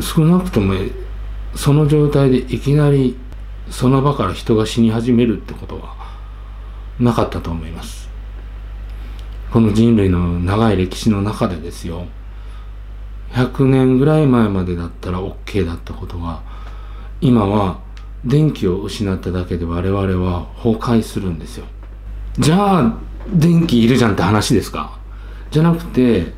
[0.01, 0.75] 少なくとも
[1.55, 3.17] その状態でいきなり
[3.71, 5.97] その場から人が死に始めるってことは
[7.01, 8.09] なかったと思います。
[9.51, 12.07] この人類の長い歴史の中でですよ。
[13.33, 16.43] 100年ぐらい前までだったら OK だったことが
[17.21, 17.81] 今は
[18.25, 21.67] 電気を失っただけで我々は崩壊するんですよ。
[22.39, 22.99] じゃあ
[23.33, 24.99] 電気いるじゃんって話ですか？
[25.51, 26.33] じゃなくて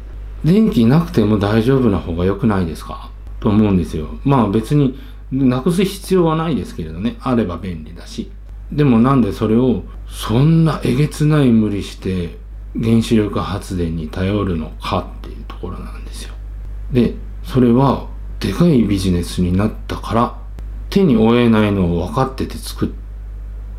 [0.45, 3.11] 電気なくても大丈夫な方が良くないですか？
[3.41, 4.09] と思うんですよ。
[4.25, 4.99] まあ別に
[5.31, 7.17] なくす必要はないですけれどね。
[7.21, 8.31] あれば便利だし。
[8.73, 12.39] でもなんでそれをそんなえげつない無理して
[12.81, 16.35] 原子力発電に頼るのかっていうところなんですよ。
[16.93, 18.09] でそれは
[18.39, 20.39] でかいビジネスになったから
[20.89, 22.89] 手に負えないのを分かってて作っ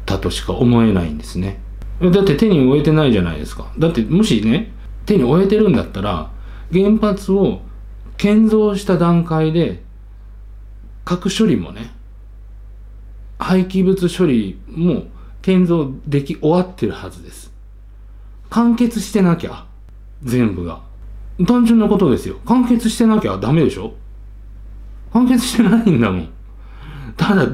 [0.06, 1.60] たとしか思えないんですね。
[2.02, 3.72] だって手に負えてないじゃないですか。
[3.78, 4.72] だってもしね
[5.06, 6.32] 手に負えてるんだったら
[6.72, 7.62] 原発を
[8.18, 9.84] 建造した段階で
[11.06, 11.92] 核処理もね
[13.38, 15.04] 廃棄物処理も
[15.42, 17.52] 建造でき終わってるはずです。
[18.50, 19.66] 完結してなきゃ
[20.24, 20.82] 全部が。
[21.48, 22.38] 単純なことですよ。
[22.46, 23.94] 完結してなきゃダメでしょ？
[25.14, 26.30] 完結してないんだもん。
[27.18, 27.48] ただ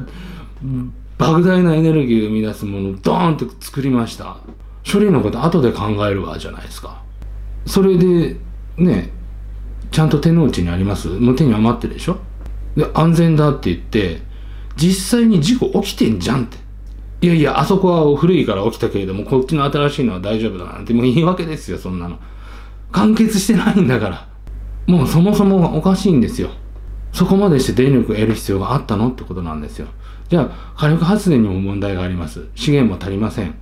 [1.18, 4.38] 莫大なエネルギーを生み出すものをドーンと作りました。
[4.90, 7.02] 処理のこと後で考えるわじゃないですか。
[7.66, 8.36] それで
[8.76, 9.10] ね
[9.90, 11.08] ちゃんと手の内にあります？
[11.08, 12.18] もう手に余ってるでしょ？
[12.76, 14.22] で安全だって言って
[14.76, 16.56] 実際に事故起きてんじゃんって。
[17.20, 22.18] いやいやあそこは古いから起きたけれどもこっちの新しいのは大丈夫だなんてもう言い訳ですよそんなの。
[22.92, 24.28] 完結してないんだから。
[24.86, 26.50] もうそもそもがおかしいんですよ。
[27.12, 29.08] そこまでして電力を得る必要があったの？
[29.10, 29.88] ってことなんですよ。
[30.28, 32.46] じゃあ火力発電にも問題があります。
[32.54, 33.54] 資源も足りません。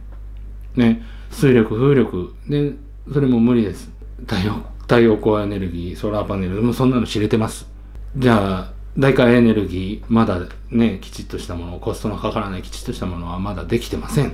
[0.75, 1.03] ね。
[1.31, 2.35] 水力風力。
[2.49, 2.73] で
[3.13, 3.91] それも無理です。
[4.27, 7.69] 太陽太陽光エネルギーソーラーパネルもそんなの知れてます。
[8.17, 14.31] じゃあ大化エネルギーまだねきちっとしたものコストのかからないきちっとしたものはまだできてません。
[14.31, 14.33] っ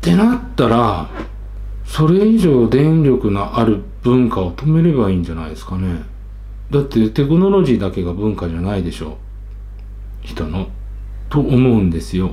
[0.00, 1.08] てなったら
[1.84, 6.02] それ以上電力のある文化を止めればいいんじゃないですかね。
[6.70, 9.18] だってテクノロジーだけが文化じゃないでしょ。
[10.22, 10.68] 人の。
[11.30, 12.32] と思うんですよ。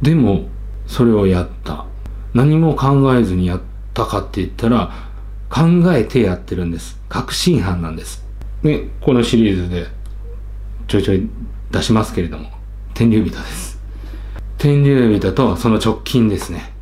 [0.00, 0.48] でも
[0.86, 1.84] それをやった。
[2.32, 3.60] 何も考えずにやっ
[3.92, 4.92] たかって言ったら
[5.48, 5.62] 考
[5.94, 6.98] えてやってるんです。
[7.08, 8.24] 確信犯なんです。
[8.62, 9.86] ねこのシリーズで
[10.88, 11.28] ちょいちょい
[11.70, 12.50] 出しますけれども。
[12.94, 13.78] 天竜人です。
[14.56, 16.72] 天竜人とその直近ですね。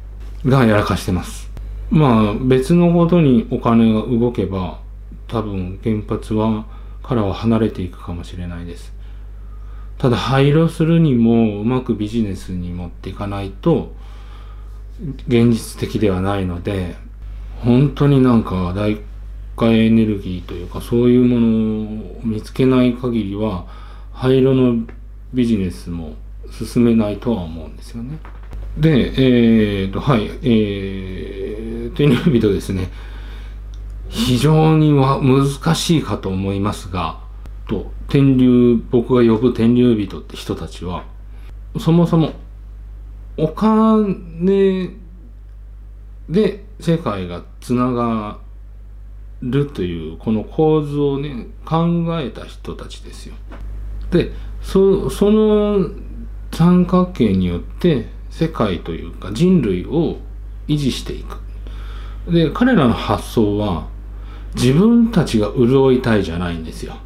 [0.47, 1.51] がやらかしてます。
[1.91, 4.81] まあ別のことにお金が動けば
[5.29, 6.67] 多分原発は
[7.03, 8.94] からは離れていくかもしれないです。
[9.99, 13.93] ただ廃炉するにもうまくビジネスに持っていかないと
[15.29, 16.97] 現実的ではないので
[17.61, 19.01] 本当になんか大
[19.57, 23.67] 化エネルギーというかそういうものを見つけない限りは
[24.13, 24.85] 廃炉の
[25.33, 26.15] ビジネスも
[26.51, 28.19] 進めないとは思うんですよね。
[28.79, 32.91] で、えーと、はい、えー、天竜人ですね。
[34.09, 37.19] 非常には難しいかと思いますが、
[37.69, 41.05] と、天竜、僕が呼ぶ天竜人って人たちは、
[41.79, 42.33] そもそも
[43.37, 44.91] お金
[46.29, 48.39] で世界がつなが
[49.43, 53.35] るというこの構図をね考えた人たちですよ。
[54.11, 54.31] で
[54.63, 55.91] そその
[56.53, 60.19] 三角形によって世界というか人類を
[60.69, 61.41] 維持していく。
[62.33, 63.89] で彼らの発想は
[64.55, 66.97] 自分たちが潤いたいじゃないんですよ。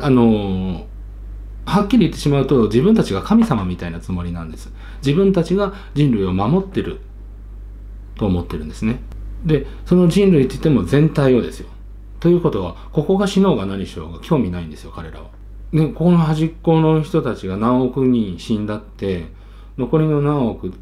[0.00, 0.86] あの
[1.64, 4.72] はっきり言ってしまうと自分たちが神様みたいなつもりなんです。
[5.04, 7.00] 自分たちが人類を守ってる
[8.16, 9.00] と思ってるんですね。
[9.44, 11.68] で、その人類って言っても全体をですよ。
[12.20, 15.28] ということは、ここが死のうが何しようが興味ないんですよ、彼らは。
[15.72, 19.26] で、ここの端っこの人たちが何億人死んだって、
[19.76, 20.72] 残りの何億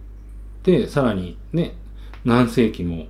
[0.63, 1.77] で、さらにね、
[2.25, 3.07] 何世紀も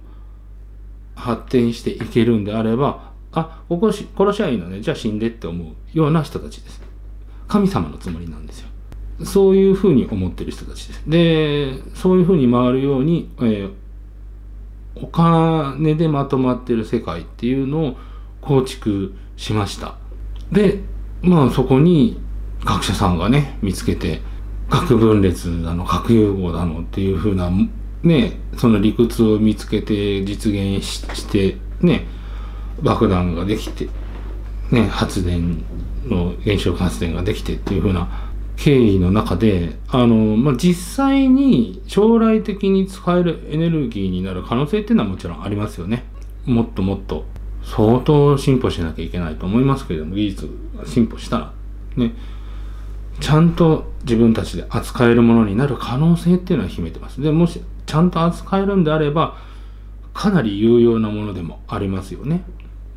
[1.15, 6.81] 発展していけるんであれば、あ、ここし殺しゃいいのね、じゃあ死んでって思うような人たちです。
[7.47, 8.69] 神様のつもりなんですよ。
[9.25, 11.03] そういうふうに思ってる人たちです。
[11.07, 13.73] で、そういうふうに回るように、えー、
[14.97, 17.97] お金でまとまってる世界っていうのを
[18.41, 19.97] 構築しました。
[20.51, 20.81] で、
[21.21, 22.19] まあそこに
[22.65, 24.23] 学者さんがね、見つけて、
[24.71, 27.51] 核分裂だの、核融合だのっていうふうな、
[28.03, 32.07] ね、その理屈を見つけて実現して、ね、
[32.83, 33.89] 爆弾ができて、
[34.71, 35.65] ね、発電
[36.07, 38.09] の原子力発電ができてっていうふうな
[38.57, 46.05] 経緯の中で、あの、まあ、実際に将来的に使えるエネルギーになる可能性っていうのはもちろんありますよね。
[46.47, 47.25] もっともっと
[47.63, 51.53] 相当進歩しなきゃいけないと思いますけれども、技術が進歩したら、
[51.97, 52.15] ね、
[53.21, 57.21] ちゃんと自分たちで扱えるものになる可能性っていうのは秘めてます。
[57.21, 59.37] で、もしちゃんと扱えるんであれば、
[60.15, 62.43] かなり有用なものでもありますよね。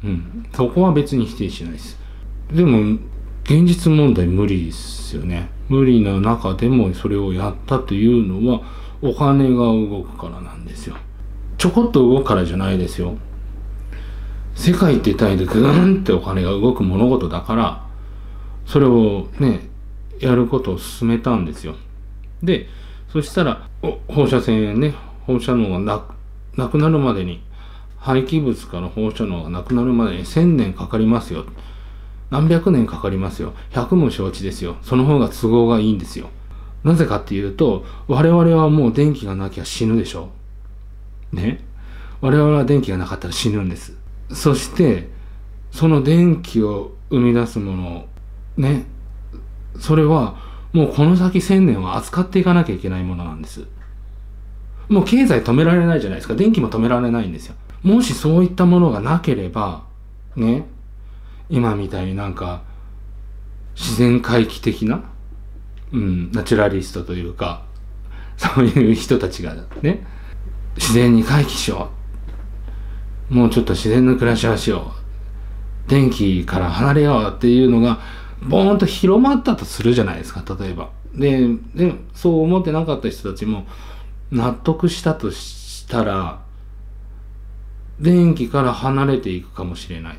[0.04, 0.46] うん。
[0.54, 2.00] そこは別に否定しないです。
[2.52, 2.98] でも、
[3.44, 5.50] 現実問題無理ですよね。
[5.70, 8.62] 無理な中でもそれをやったというのは
[9.02, 10.96] お金が動くからなんですよ。
[11.58, 13.18] ちょこっと動くからじゃないですよ。
[14.56, 17.86] 世界って単位でグーンってお金が動く物事だから、
[18.66, 19.70] それをね、
[20.20, 21.76] やることを進めたんですよ。
[22.44, 22.68] で、
[23.12, 23.68] そしたら、
[24.08, 24.94] 放射線ね、
[25.26, 26.04] 放射能がな
[26.56, 27.42] なくなるまでに、
[28.00, 31.46] 廃棄物から放射能がなくなるまでに1000年かかりますよ。
[32.30, 33.54] 何百年かかりますよ。
[33.72, 34.78] 100も承知ですよ。
[34.82, 36.30] その方が都合がいいんですよ。
[36.84, 40.30] なぜかっていうと、我々はもう電気がなきゃ死ぬでしょ
[41.34, 41.36] う。
[41.36, 41.64] ね。
[42.22, 43.98] 我々は電気がなかったら死ぬんです。
[44.32, 45.10] そして、
[45.72, 48.06] その電気を生み出すもの、
[48.58, 48.86] ね。
[49.80, 50.38] それは、
[50.72, 53.66] もうこの先1000年は扱っていかなきゃいけないものなんです。
[54.88, 56.36] もう経済止められないじゃないですか。
[56.36, 57.56] 電気も止められないんですよ。
[57.84, 59.84] もしそういったものがなければ、
[60.36, 60.66] ね。
[61.50, 62.62] 今みたいになんか
[63.76, 65.04] 自然回帰的な、
[65.92, 67.64] うん、ナチュラリストというか
[68.38, 70.06] そういう人たちがね
[70.76, 71.90] 自然に回帰しよ
[73.32, 74.94] うもうちょっと自然の暮らしをしよ
[75.88, 78.00] う電気から離れようっていうのが
[78.48, 83.66] ボーンと広まったとするじゃないですか例えばででそう思ってなかった人たちも
[84.32, 86.42] 納得したとしたら
[88.00, 90.18] 電気から離れていくかもしれない。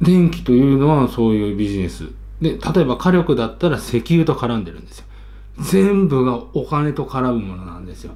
[0.00, 2.08] 電気というのはそういうビジネス。
[2.40, 5.04] で例えば火力だったら石油と絡んでるんですよ。
[5.60, 8.14] 全部がお金と絡むものなんですよ。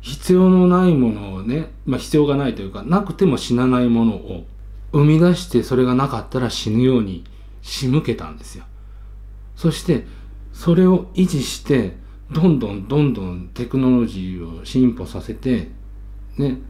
[0.00, 4.44] 必要のないものをね、まあ、必要がないというかなくても死なないものを
[4.92, 7.24] 生み出してそれがなかったら死ぬように
[7.62, 8.64] 仕向けたんですよ。
[9.54, 10.06] そして
[10.52, 11.96] それを維持して
[12.32, 15.68] どんどんどんどんテクノロジーを進歩させて
[16.36, 16.60] ね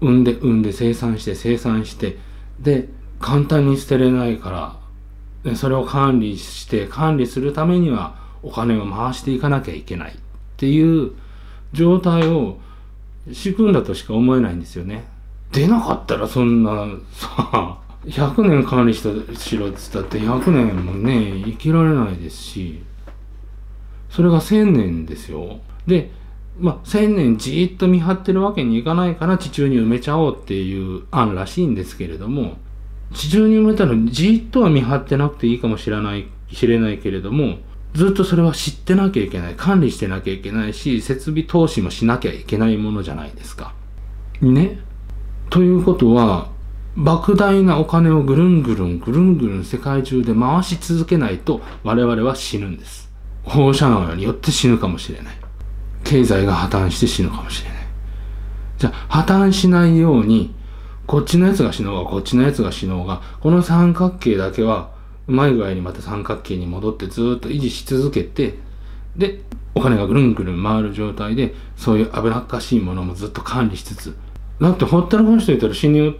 [0.00, 2.18] 産んで産んで生産して生産して
[2.60, 2.88] で
[3.18, 4.78] 簡単に捨てれないか
[5.44, 10.14] らそれを管理して管理するためにはお金を回していかなきゃいけないっ
[10.56, 11.12] ていう
[11.72, 12.58] 状態を
[13.32, 15.04] 仕組んだとしか思えないんですよね。
[15.52, 22.82] 出なかったらそんなさ100年管理したしろっつったって100年もね生きられないですし
[24.08, 25.60] それが1000年ですよ。
[25.86, 26.10] で
[26.58, 32.56] まあ、1000年じっと見張ってるわけにいかないから地中に埋めちゃおうっていう案らしいんですけれども
[33.14, 37.58] 地中に埋めたらじっとは見張ってなくていいかもしれない知れないけれども
[37.94, 43.74] ずっとそれは知ってなきゃいけない管理してなきゃいけないし設備投資もしなきゃいけないものじゃないですか。
[44.40, 44.78] ね。
[45.48, 46.50] ということは
[46.96, 53.10] 莫大なお金をぐるんぐるんぐるんぐるん世界中で回し続けないと我々は死ぬんです。
[53.42, 55.39] 放射能によって死ぬかもしれない。
[56.10, 57.78] 経済が破綻して死ぬかもしれない。
[58.78, 60.52] じゃあ破綻しないように
[61.06, 64.90] こっちのやつが死のうがこっちのやつが死のうがこの三角形だけは
[65.28, 68.58] うまい具合にまた三角形に戻ってずっと維持し続けて
[69.16, 69.42] で
[69.76, 74.16] お金がぐるんぐるん回る状態でそういう危なっかしいものもずっと管理しつつ。
[74.60, 76.14] だってほったらかしといたら死ぬよ。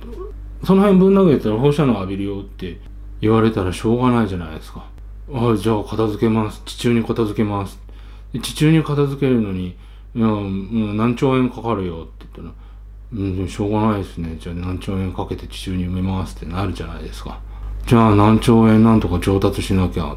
[0.63, 2.79] その辺ぶん投げたら放射能浴びるよって
[3.21, 4.87] 言われたらしょうがないじゃないですか。
[5.33, 6.63] ああじゃあ片付けます。
[6.65, 7.81] 地中に片付けます。
[8.33, 9.77] 地中に片付けるのに
[10.15, 12.55] いやもう何兆円かかるよって言ったら
[13.13, 17.41] うんしょうがないですねじゃあ何兆円かけて地中に埋めますってなるじゃないですか
[17.87, 20.17] じゃあ何兆円なんとか調達しなきゃ。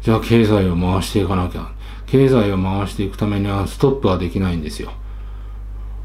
[0.00, 1.70] じゃあ経済を回していかなきゃ。
[2.06, 4.92] 経済を回していくためにはストップはできないんですよ。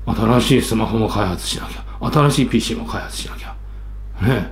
[0.05, 2.11] 新しいスマホも開発しなきゃ。
[2.11, 3.55] 新しい PC も開発しなきゃ。
[4.21, 4.51] ね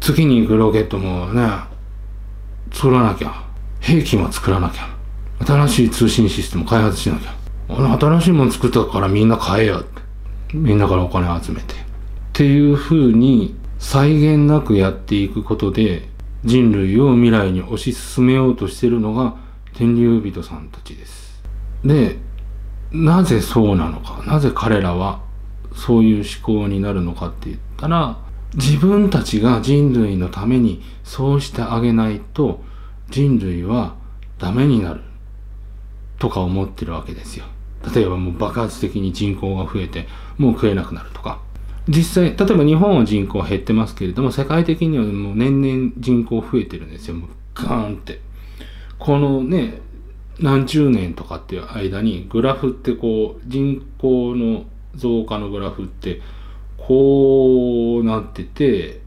[0.00, 1.48] 月に行くロケットもね、
[2.72, 3.44] 作らなきゃ。
[3.80, 4.88] 兵器も作らなきゃ。
[5.44, 7.34] 新しい通信システム開発しなきゃ。
[7.98, 10.02] 新しいもの作ったからみんな買えよって。
[10.54, 11.74] みんなからお金集めて。
[11.74, 11.76] っ
[12.32, 16.08] ていう風に際限なくやっていくことで
[16.44, 19.36] 人類を未来に推し進めようとしてるのが
[19.74, 21.42] 天竜人さんたちです。
[21.84, 22.16] で、
[22.90, 25.20] なぜそうなのか、なぜ彼らは
[25.74, 28.18] そういう思考になるのかって言ったら、
[28.54, 32.62] 自分たちが人類のためにそうしてあげないと
[33.10, 33.94] 人類は
[34.38, 35.00] ダメになる
[36.22, 37.46] とか思ってるわけですよ。
[37.92, 40.06] 例えばもう爆発的に人口が増えて
[40.38, 41.40] もう食えなくなるとか。
[41.88, 47.16] 実際、例えば日本は人口減ってますけれども、世界的にはもう年々人口増えてるんですよ。
[47.16, 48.20] もうガーンって。
[49.00, 49.80] このね、
[50.38, 56.20] 何十年とかっていう間に、グラフってこう、人口の増加のグラフって、
[56.76, 59.00] こうなってて、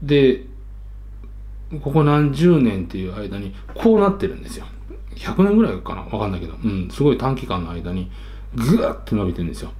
[0.00, 0.44] で、
[1.82, 4.66] ここ何十年っていう間に、こうなってるんですよ。
[5.16, 6.54] 100年ぐらいかなわかんないけど。
[6.64, 8.10] うん、すごい短期間の間に、
[8.54, 9.70] ぐわって伸びてるんですよ。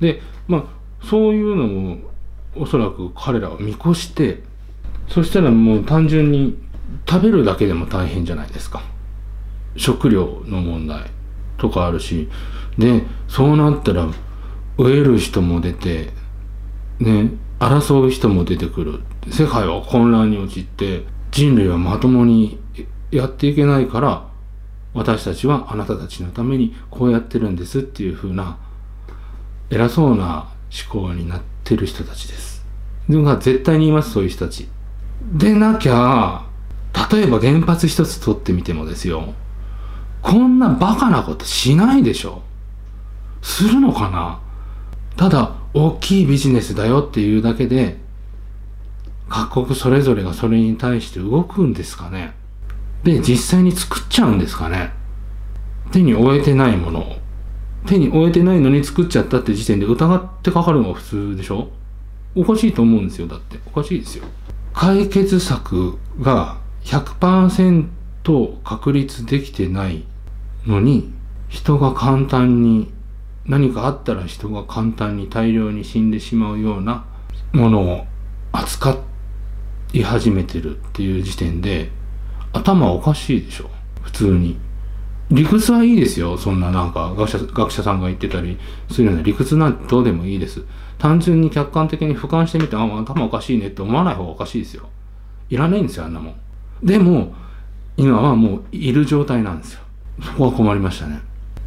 [0.00, 0.64] で、まあ、
[1.04, 1.98] そういうのも
[2.56, 4.42] おそらく彼らは見越して
[5.08, 6.58] そしたらもう単純に
[7.08, 8.82] 食べるだけでも大変じゃないですか
[9.76, 11.10] 食料の問題
[11.58, 12.28] とかあるし
[12.78, 14.08] でそうなったら
[14.78, 16.10] 飢える人も出て
[16.98, 19.00] ね争う人も出てくる
[19.30, 22.58] 世界は混乱に陥って人類はまともに
[23.10, 24.28] やっていけないから
[24.94, 28.56] 私たちはあなたたちのためにこうやってるんですっていう風な
[29.70, 30.48] 偉そうな
[30.88, 32.64] 思考になってる人たちです。
[33.08, 34.68] でも絶対に言います、そういう人たち。
[35.32, 36.46] でなきゃ、
[37.12, 39.34] 例えば原発一つ取ってみてもですよ、
[40.22, 42.42] こんなバカなことしないでしょ。
[43.42, 44.40] するのかな
[45.16, 47.98] ただ、大きいビジネスだよっていうだけで、
[49.28, 52.34] 各国それぞれがそれに対して動くんですかね
[53.04, 54.92] で、実際に作っちゃうんですかね。
[55.92, 57.16] 手に負えてないものを。
[57.86, 61.70] 手に負えてないのに作っちゃったって時点で疑ってかかるのが普通でしょ。
[62.34, 63.58] おかしいと思うんですよだって。
[63.66, 64.24] おかしいですよ。
[64.72, 67.86] 解決策が100%
[68.64, 70.04] 確立できてない
[70.66, 71.12] のに
[71.48, 72.92] 人が簡単に
[73.46, 77.04] 何かあったら人が簡単に大量に死んでしまうような
[77.52, 78.06] ものを
[78.52, 78.96] 扱
[79.92, 81.90] い始めてるっていう時点で
[82.54, 83.68] 頭おかしいでしょ。
[84.02, 84.56] 普通に。
[85.30, 86.38] 理屈はいいですよ。
[86.38, 88.58] そんななんか学者学者さんが言ってたり
[88.90, 90.62] するような理屈なんてどうでもいいです。
[90.98, 94.88] 単純に客観的に俯瞰してみてあ頭おかしいねって思わない方がおかしいですよ。
[95.50, 96.34] いらないんですよあんなもん。
[96.82, 97.34] でも
[97.96, 99.80] 今はもういる状態なんですよ。
[100.22, 101.20] そこは困りましたね。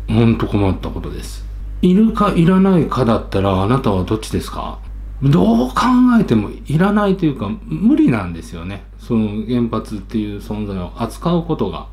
[0.07, 1.45] ほんと困ったことです。
[1.81, 4.79] いるかいらないかだったらあなたはどっちですか？
[5.21, 5.75] どう考
[6.19, 8.85] えてもいらないというか無理なんですよね。
[9.07, 11.87] その原発っていう存在を扱うことが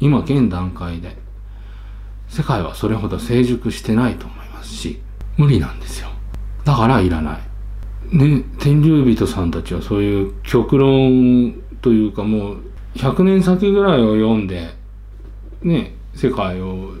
[0.00, 1.16] 今現段階で
[2.28, 5.00] 世界はそれほど成熟してないと思いますし
[5.36, 6.08] 無理なんですよ。
[6.64, 8.16] だからいらない。
[8.16, 12.58] ね天竜人さんたちはそういう極論というかもう
[12.96, 14.70] 100年先ぐらいを読んで
[15.62, 16.94] ね世界を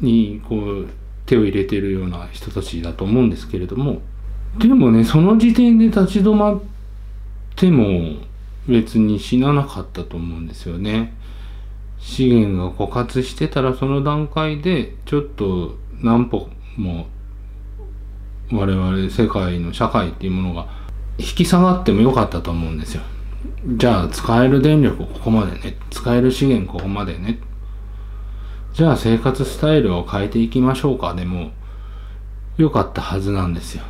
[0.00, 0.88] にこう
[1.26, 4.00] 手を入れてるような人たちだと思うんですけれども
[4.58, 6.62] でもねその時点で立ち止まっ
[7.56, 8.22] ても
[8.68, 11.14] 別に死ななかったと思うんですよね。
[11.98, 17.06] 資源が枯渇してたらその段階でちょっと何歩も
[18.52, 20.68] 我々世界の社会っていうものが
[21.18, 23.02] 引き下がってもよかったと思うんですよ。
[23.66, 27.38] じゃあ使える電力ここまでね使える資源ここまでね
[28.74, 31.52] じゃあ生活スタイルを変えていきましょうかでも
[32.56, 33.84] よかったはずなんですよ。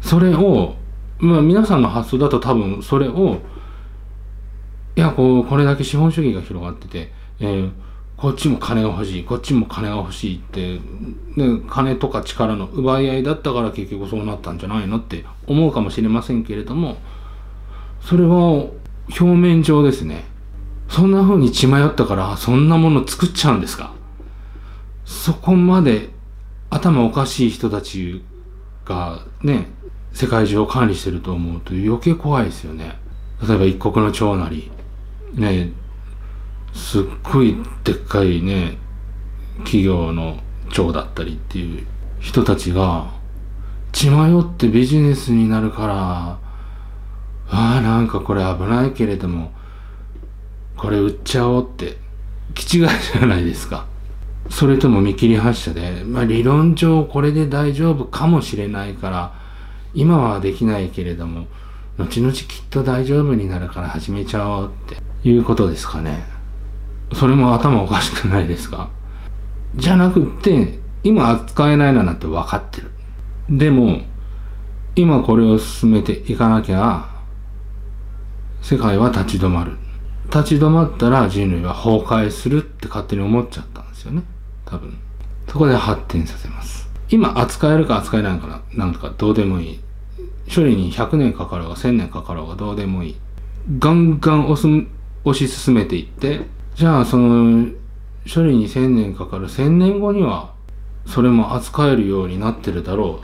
[0.00, 0.74] それを
[1.18, 3.38] まあ皆さんの発想だと多分それを
[4.96, 7.72] いやこうこれだけ資本主義が広がってて、えー、
[8.16, 10.78] こっちも金が欲しいこっちも金が欲しいって、
[11.36, 16.96] ね、金とか力の奪い合いだったから結局そうなったんじゃないのって思うかもしれませんけれども
[18.00, 18.36] それは
[19.08, 20.24] 表面上ですね。
[20.88, 23.92] そんな風に血迷ったからそんなもの作っちゃうんですか？
[25.04, 26.10] そこまで
[26.70, 28.22] 頭おかしい人たち
[28.84, 29.66] がね
[30.12, 32.96] 世界中を管理してると思うと余計怖いですよね。
[33.46, 34.70] 例えば一国の長なり。
[35.34, 35.72] ね
[36.72, 38.78] すっごいでっかいね
[39.58, 40.38] 企業の
[40.72, 41.86] 長だったりっていう
[42.20, 43.12] 人たちが
[43.92, 49.52] 血迷ってビジネスになるからああなんかこれ危ないけれども
[50.76, 51.96] これ売っちゃおうって
[52.54, 53.86] 気違いじゃないですか。
[54.50, 59.32] それとも見切り発車で、まあ、理論上これで大丈夫かもしれないから
[59.94, 61.46] 今はできないけれども
[61.96, 65.13] 後々きっと大丈夫になるから始めちゃおうって。
[65.24, 66.24] いうことですかね。
[67.12, 68.90] それも頭おかしくないですか？
[69.76, 72.90] じゃなくって今扱えないななんて分かってる。
[73.48, 74.02] でも
[74.96, 77.08] 今これを進めていかなきゃ
[78.62, 79.72] 世界は立ち止まる。
[80.26, 84.22] 立ち止まったら人類は崩壊するって勝手に思っちゃったんですよね。
[84.64, 84.96] 多分。
[85.48, 86.88] そこで発展させます。
[87.10, 89.80] 今扱えるか扱えないかななんとかどうでもいい。
[90.52, 93.16] 処理に100年かかろうが1000年かかろうがどうでもいい。
[93.78, 94.66] ガンガン押す
[95.24, 96.42] 推し進めていって
[96.74, 97.70] じゃあその
[98.32, 100.54] 処理に1000年かかる1000年後には
[101.06, 103.20] それも扱えるようになってるだろ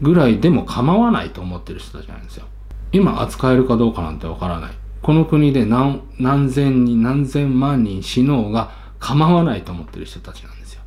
[0.00, 2.46] うぐらいでも構わないと思ってる人たちなんですよ。
[2.92, 4.72] 今扱えるかどうかなんてわからない。
[5.02, 10.82] この国で何何千人何千万人死のうが構わないと思ってる人たちなんですよ。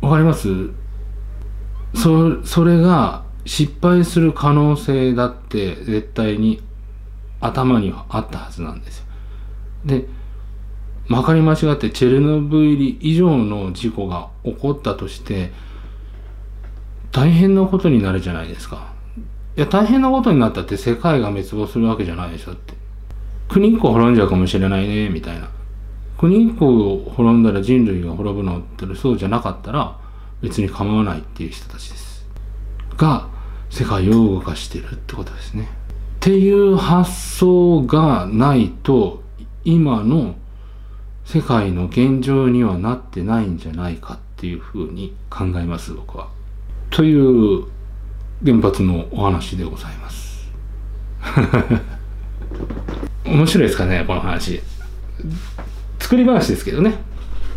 [0.00, 0.70] わかります？
[1.94, 6.62] そそれが失敗する可能性だって絶対に
[7.40, 9.01] 頭にはあったはずなんですよ。
[9.84, 10.06] で、
[11.08, 15.52] まかり間違ってチェルノブイリ以上の事故が起こったとして、
[17.10, 18.92] 大変なことになるじゃないですか。
[19.56, 22.74] いや、大変なことになったって世界が滅亡するわけじゃないでしょって。
[23.48, 25.50] 国一個滅んじゃうかもしれないね、みたいな。
[26.16, 29.98] 国一個を滅んだら人類が滅ぶのってそうじゃなかったら
[30.40, 32.26] 別に構わないっていう人たちです。
[32.96, 33.28] が、
[33.68, 35.64] 世界を動かしてるってことですね。
[35.64, 35.66] っ
[36.20, 39.22] ていう発想がないと
[39.64, 40.34] 今の
[41.24, 46.28] 世界の現状にはなってないんじゃないかっていうふうに考えます僕は。
[46.90, 47.64] という
[48.44, 50.50] 原発のお話でございます。
[53.24, 54.60] 面白いですかねこの話。
[56.00, 56.96] 作り話ですけどね。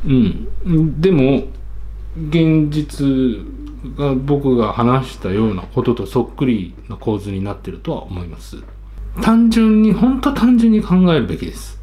[0.05, 1.01] うん。
[1.01, 1.47] でも
[2.29, 3.07] 現実
[3.97, 8.57] が僕が話したようなこととそっくりな構図になってるとは思います。
[9.21, 11.74] 単純に、本当単純に考えるべきです。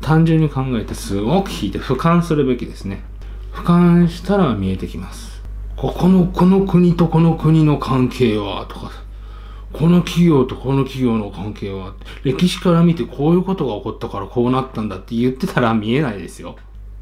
[0.00, 3.02] 単純に考えてすごく引いて俯瞰するべきですね。
[3.52, 5.42] 俯瞰したら見えてきます。
[5.76, 8.90] ここの、この国とこの国の関係は、とか、
[9.72, 11.94] この企業とこの企業の関係は、
[12.24, 16.56] 歴史から見てこういうことが起こったからこうなったんだって言ってたら見えないですよ。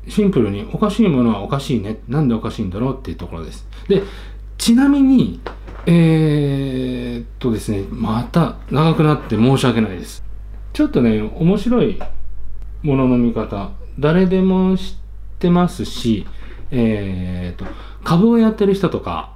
[0.08, 2.00] シンプルにおかしいものはおかしいね。
[2.08, 3.66] なんでおかしいんだろうっていうところです。
[3.88, 4.02] で、
[4.58, 5.40] ちなみに、
[5.86, 10.24] えー、っとですね、また長くなって申し訳ないです。
[10.72, 11.98] ちょっとね、面白い
[12.86, 14.94] ものの見方、誰でも知っ
[15.40, 16.24] てますし、
[16.70, 17.72] えー、っと、
[18.04, 19.34] 株をやってる人とか、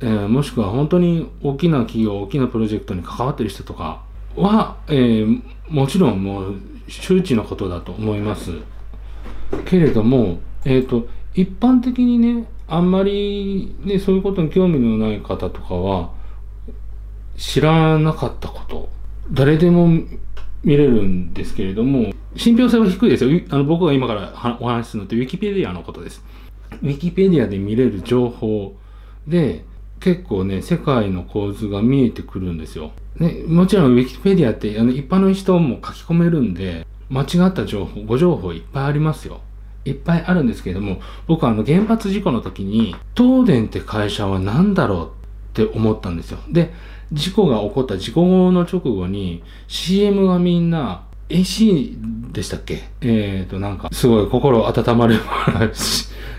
[0.00, 4.02] えー、もしくは本当に大きな企業、大きなプロジェクトに関わってる人とか
[4.36, 8.52] は、えー、もちろんもう周知のことだと思います。
[9.64, 16.10] けれども、えっ、ー、と、一般的にね、あんまりね、そういうことに興味のない方とかは、
[17.36, 18.90] 知らなかったこと、
[19.32, 19.88] 誰でも
[20.64, 23.40] 見れるんですけれども、信憑性は低いですよ。
[23.50, 26.24] あの僕が今からお話しするのって、ウィキペディアのことです。
[26.82, 28.74] ウィキペディアで見れる情報
[29.26, 29.64] で、
[30.00, 32.92] 結構ね、世界の構図が見えてくるんですよ。
[33.18, 39.40] ね、もちろんウィキペディアってあの一般の人も書き込めるんで、間違った情報、ご情報いっぱいありますよ。
[39.84, 45.12] いっぱいあるんですけれども、僕はあの原発事故の時に、東電って会社は何だろ
[45.56, 46.38] うって思ったんですよ。
[46.50, 46.72] で、
[47.14, 52.82] 事故が起こった事故後の直後に CM がみんな AC でしたっけ？
[53.00, 55.20] えっ、ー、となんかすごい心温まる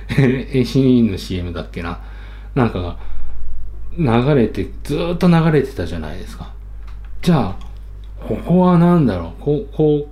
[0.10, 2.00] AC の CM だっけな？
[2.54, 2.98] なんかが
[3.98, 6.54] 流れてずっと流れてたじゃないですか。
[7.22, 7.56] じゃあ、
[8.28, 9.42] ここは何だろう？
[9.42, 10.08] ここ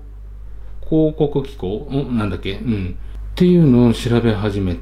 [0.90, 1.88] 広告機構？
[1.92, 2.54] んなんだっけ？
[2.54, 2.98] うん。
[3.32, 4.78] っていうのを調べ始め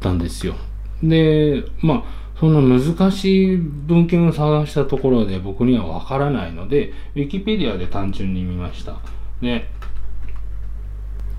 [0.00, 0.54] たんですよ。
[1.02, 2.02] で、まあ、
[2.38, 8.98] そんな難しい文献を探したところで僕にはわからないので、ウィキペディアで単純に見ました。
[9.40, 9.68] で、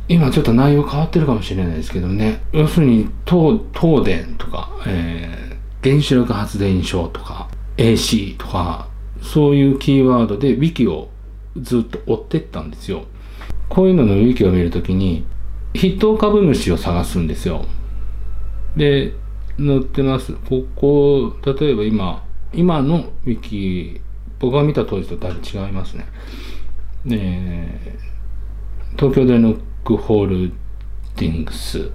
[0.08, 8.88] 今ちょっと内容変わってるかもしれないですけどね、要するに東東電とか、えー、原子力発電所とか AC とか、
[9.22, 11.10] そういうキーワードでウィキを
[11.58, 13.06] ずっと追ってったんですよ。
[13.70, 15.26] こういうののウィキを見るときに、
[15.76, 17.66] 筆頭株主を探すんですよ。
[18.76, 19.14] で、
[19.58, 20.34] 載ってます。
[20.34, 24.02] ここ、例えば今、今のウィキ、
[24.40, 26.06] 僕が見た当時とだいぶ違いますね。
[27.10, 27.98] え
[28.98, 30.52] 東京電力ホール
[31.16, 31.92] ディングス。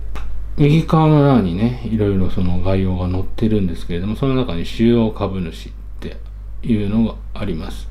[0.56, 6.16] 右側の欄にね、いろいろその概要が載ってるんですけれども、その中に主要株主って
[6.62, 7.88] いうのがあります。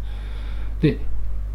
[0.81, 0.99] で、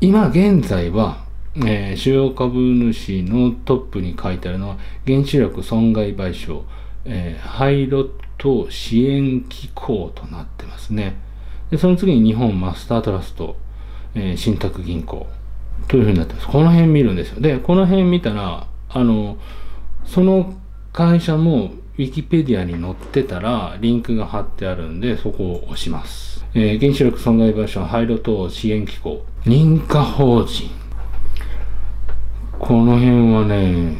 [0.00, 1.24] 今現在は、
[1.56, 6.62] えー、主要株主のトップに書いてあるのは、原子力損害賠償、
[7.06, 11.16] えー、廃炉等支援機構となってますね。
[11.70, 13.56] で、その次に日本マスタートラスト、
[14.14, 15.26] えー、信託銀行
[15.88, 16.46] というふうになってます。
[16.46, 17.40] この辺見るんですよ。
[17.40, 19.38] で、この辺見たら、あの、
[20.04, 20.54] その
[20.92, 26.44] 会社もウィキペディアに載ってたら、リンクが貼ってあるんで、そこを押します。
[26.54, 30.70] えー、原子力損害賠償廃炉等支援機構、認可法人、
[32.58, 33.96] この辺はね、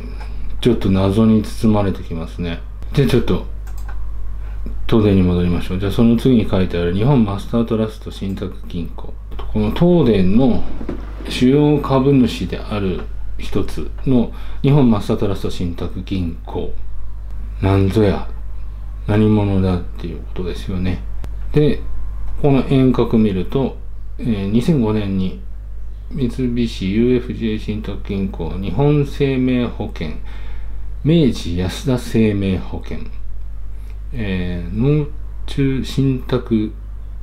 [0.61, 2.61] ちょっと謎に包まれてきますね。
[2.97, 3.45] で、ちょっと、
[4.89, 5.79] 東電に戻りましょう。
[5.79, 9.13] じゃあその次に書いてある日本マスタートラスト信託銀行。
[9.53, 10.65] この東電の
[11.29, 13.03] 主要株主である
[13.37, 14.33] 一つの
[14.63, 16.73] 日本マスタートラスト信託銀行。
[17.61, 18.31] なんぞや、
[19.07, 21.03] 何者だっていうことですよね。
[21.53, 21.81] で、
[22.41, 23.77] この遠隔見ると、
[24.19, 25.43] えー、2005年に
[26.13, 30.13] 三菱 UFJ 信託銀行、日本生命保険、
[31.07, 32.99] 明治安田生命保険、
[34.13, 35.07] えー、農
[35.47, 36.73] 中信託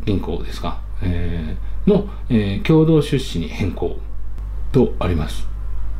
[0.06, 3.98] 銀行ですか、えー、の、えー、共同出資に変更
[4.72, 5.46] とあります。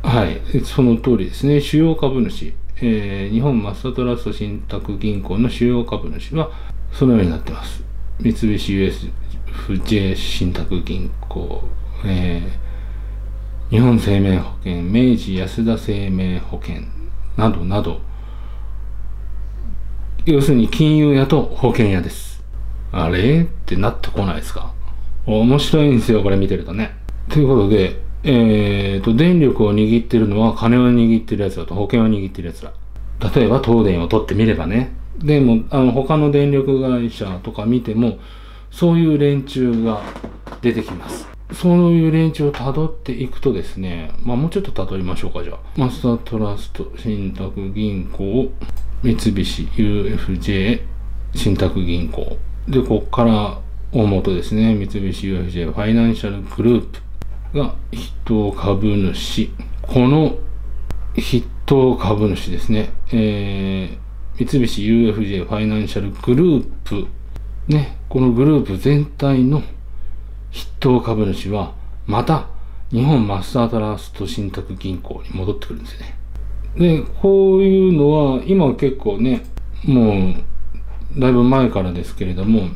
[0.02, 1.60] はい、その通りですね。
[1.60, 6.50] 主要株主、えー、日本マスタートラスト信託銀行の主要株主は
[6.90, 7.84] そのようになってます。
[8.18, 11.62] 三菱 USJ 信託銀行、
[12.06, 12.64] えー
[13.70, 16.82] 日本生命保険、明治安田生命保険
[17.36, 18.00] などなど、
[20.24, 22.42] 要するに金融屋と保険屋です。
[22.92, 23.42] あれ？
[23.42, 24.72] ってなってこないですか？
[25.26, 26.96] 面白いんですよ、これ見てるとね。
[27.28, 32.72] ということで、えーと、電力を握ってるのは金を握ってるやつだと保険を握ってるやつだ。
[33.34, 34.92] 例えば東電を取ってみればね。
[35.18, 38.18] でも、あの、他の電力会社とか見ても、
[38.70, 40.02] そういう連中が
[40.60, 41.33] 出てきます。
[41.54, 45.58] そういう連中をたどっていくとですね、まあもうちょっとたどりましょうか、じゃあ。
[45.76, 48.50] マスタートラスト信託銀行、
[49.02, 50.82] 三菱 UFJ
[51.34, 52.36] 信託銀行。
[52.68, 53.58] で、ここから
[53.92, 56.86] 大元ですね、三菱 UFJ ファイナンシャルグルー
[57.52, 59.50] プが筆頭株主。
[59.82, 60.36] この
[61.14, 67.06] 筆頭株主ですね、えー、三菱 UFJ ファイナンシャルグループ。
[67.68, 69.62] ね、このグループ全体の
[70.54, 71.74] 筆頭株主は、
[72.06, 72.46] また、
[72.90, 76.16] 日本マスタートラスト信託銀行に戻ってくるんですね。
[76.76, 79.44] でこういうのは今は結構ね
[79.84, 80.34] も
[81.16, 82.68] うだいぶ前からですけれども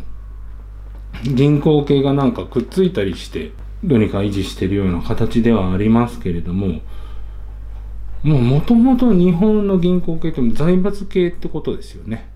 [1.25, 3.53] 銀行系がなんかくっついたりして
[3.83, 6.81] どうにか維持してるような形ではありますけれども
[8.23, 12.29] もうもともと日本の銀行系って財閥系ってことですよね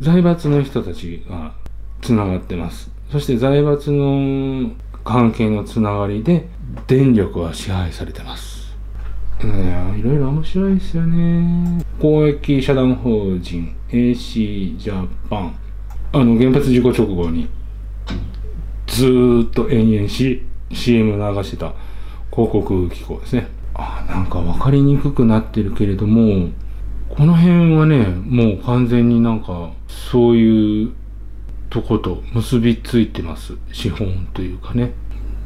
[0.00, 1.54] 財閥の人たちが
[2.02, 4.72] つながってますそして財閥の
[5.04, 6.48] 関係のつながりで
[6.86, 8.74] 電力は支配されてます。
[9.42, 11.84] いやいろいろ面白いですよね。
[12.00, 15.56] 公益社団法人 AC ジャパン。
[16.12, 17.48] あの原発事故直後に
[18.86, 20.42] ずーっと延々し
[20.72, 21.74] CM 流してた
[22.30, 23.46] 広告機構ですね。
[23.74, 26.48] あなんか分かりにくくなってるけれども
[27.10, 30.92] この辺はねもう完全になんかそういう
[31.70, 33.54] とこと結びついてます。
[33.72, 34.92] 資本というかね。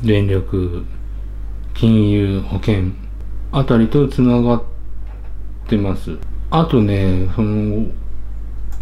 [0.02, 0.84] 電力
[1.74, 2.92] 金融保険。
[3.52, 4.62] あたりとつながっ
[5.68, 6.18] てます。
[6.50, 7.86] あとねその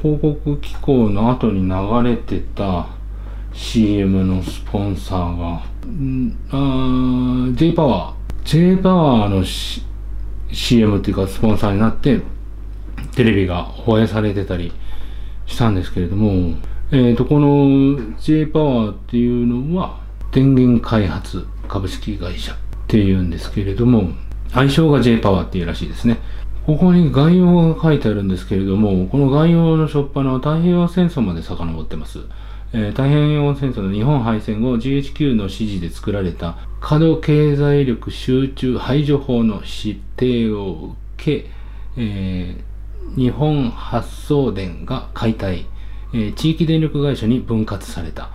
[0.00, 2.86] 広告機構の後に流れてた
[3.52, 8.14] CM のスポンサーが、んあ J パワー。
[8.44, 9.82] J パワーの、C、
[10.52, 12.20] CM っていうかスポンサーになって
[13.16, 14.72] テレビが放映されてたり
[15.46, 16.56] したんですけれども、
[16.90, 20.00] え、ー、と、この J パワーっていうのは
[20.32, 24.10] 電源開発株式会社っていうんですけれども、
[24.52, 26.18] 愛称が J パワーっていうらしいですね。
[26.66, 32.20] ここに概要が書いてあるんですけれども、この概要の初っ端の太平洋戦争まで遡ってます。
[32.72, 41.50] えー、太平洋戦争の日本敗戦後 GHQ の指示で作られた過度経済力集中排除法の指定を受け、
[41.96, 45.66] えー、日本発送電が解体、
[46.12, 48.30] え、地域電力会社に分割された。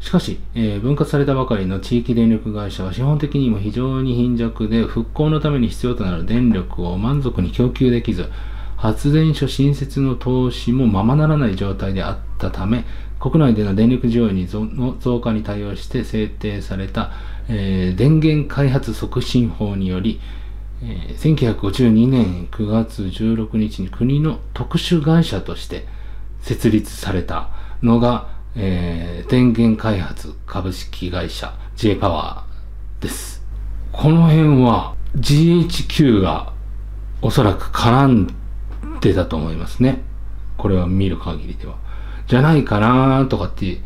[0.00, 8.30] しかし、えー、分割されたばかりの地域電力会社は資本的にも非常に貧弱で復興のために必要となる電力を満足に供給できず、
[8.76, 12.84] 発電所新設の投資もままならない状態であったため、
[13.18, 17.10] 国内での電力需要にの増加に対応して制定された、
[17.48, 20.20] えー、電源開発促進法により、
[20.82, 25.86] えー、1952年9月16日に国の特殊会社として
[26.44, 27.48] 設立された
[27.82, 33.42] のが、えー、電源開発株式会社 J パワーです。
[33.92, 36.52] この辺は GHQ が
[37.22, 38.28] おそらく絡ん
[39.00, 40.02] でたと思いますね。
[40.58, 41.76] これは見る限りでは。
[42.28, 43.80] じゃないかなとかって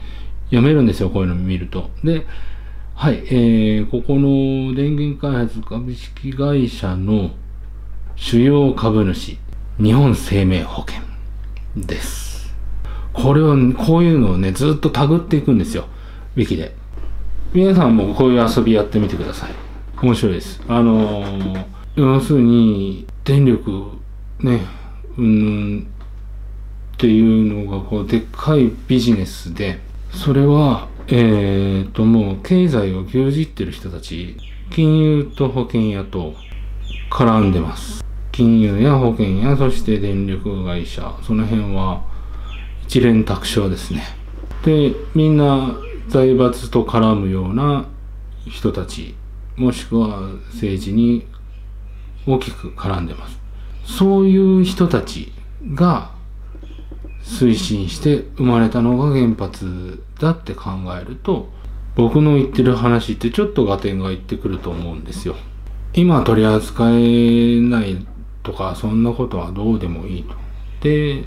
[0.46, 1.90] 読めるんですよ、こういうの見ると。
[2.02, 2.26] で、
[2.96, 7.30] はい、えー、ここの電源開発株式会社の
[8.16, 9.38] 主要株主、
[9.80, 11.02] 日本生命保険
[11.76, 12.27] です。
[13.22, 15.86] これを、こういうのをね、ずっとタグっていくんですよ、
[16.36, 16.74] ウィキで。
[17.52, 19.50] 皆さんもこういう遊びやってみてください。
[20.02, 20.62] 面白いです。
[20.68, 21.64] あのー、
[21.96, 23.98] 要するに、電力、
[24.40, 24.60] ね、
[25.16, 25.88] うん、
[26.94, 29.78] っていうのがこうでっかいビジネスで
[30.12, 34.36] それはえー、ともう経済を牛耳ってる人たち
[34.70, 36.34] 金融と保険屋と
[37.10, 42.04] 絡んでます金融や保険やそして電力会社その辺は
[42.88, 44.02] 一連卓上ですね
[44.64, 45.76] でみんな
[46.08, 47.86] 財閥と絡むような
[48.48, 49.14] 人たち
[49.56, 50.20] もしくは
[50.52, 51.26] 政治に
[52.26, 53.38] 大きく絡んでます
[53.84, 55.32] そういう人たち
[55.74, 56.12] が
[57.22, 61.50] 推進して生まれたのが原発だって考えると
[61.94, 65.34] 僕の言ってる話ってちょっと合点がいってくると思うんですよ。
[65.94, 68.06] 今取り扱えない
[68.44, 70.34] とかそんなことはどうでもいいと。
[70.80, 71.24] で、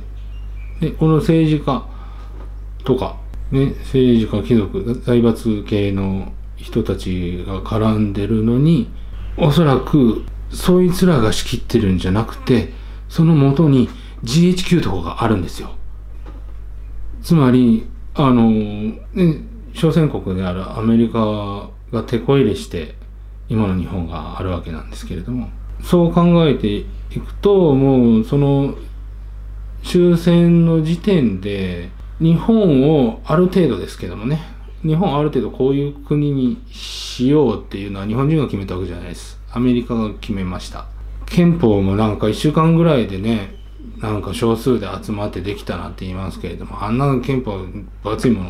[0.82, 1.88] でこの政治家
[2.84, 3.18] とか、
[3.52, 8.90] ね、政治家貴族財閥系の人たちが絡んでるのに
[9.38, 12.74] おそらくそいつらが仕切ってるんじゃなくて
[13.08, 13.90] そのもとに
[14.24, 15.72] GHQ とかがあるんですよ。
[17.22, 18.98] つまり、あの、ね、
[19.74, 22.96] 小戦国であるアメリカが手こ入れして
[23.48, 25.50] 今の日本があるわけなんですけれども、
[25.84, 26.86] そう考えてい
[27.20, 28.76] くと、もうその
[29.84, 34.42] 終戦の時点で日本をある程度ですけどもね、
[34.84, 39.40] 日本をある程度こういう国にしようっていうのは日本人が決めたわけじゃないです。
[39.52, 40.86] アメリカが決めました。
[41.26, 43.56] 憲法もなんか一週間ぐらいでね、
[43.98, 48.50] なんか少数で集まってできたなって言いますけれども、あんな憲法分厚いもの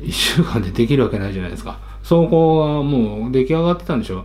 [0.00, 1.78] 一週間でできるわけないじゃないですか。
[2.02, 4.24] そこはもう出来上がってたんでしょう。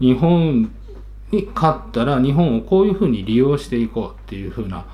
[0.00, 0.70] 日本
[1.32, 4.84] に勝ったら日本をこういうふうに利用していこうっていうふうな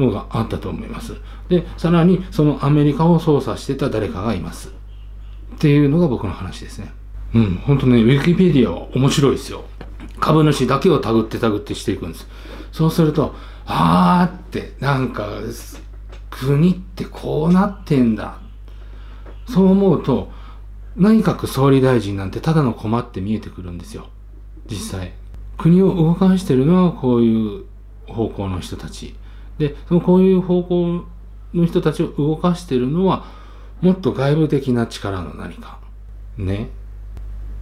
[0.00, 1.14] のがあったと思います。
[1.48, 4.72] で、さらにそのアメリカを操作してた誰かがいます。
[5.54, 6.92] っていうのが僕の話ですね。
[7.34, 9.64] うん、ほんとね、ウィキペディアは面白いですよ。
[10.20, 12.28] 株主だけをタグってタグってしていくんです
[12.70, 13.34] そうすると
[13.66, 15.28] あーってなんか
[16.30, 18.38] 国ってこうなってんだ
[19.48, 20.30] そう思うと
[20.96, 24.08] 内閣総理大臣なんてただの困って見えてくるんですよ
[24.66, 25.14] 実際
[25.56, 27.64] 国を動かしてるのはこういう
[28.06, 29.16] 方向の人たち
[29.60, 31.04] でそのこういう方向
[31.54, 33.26] の人たちを動かしてるのは
[33.82, 35.78] もっと外部的な力の何か。
[36.38, 36.70] ね。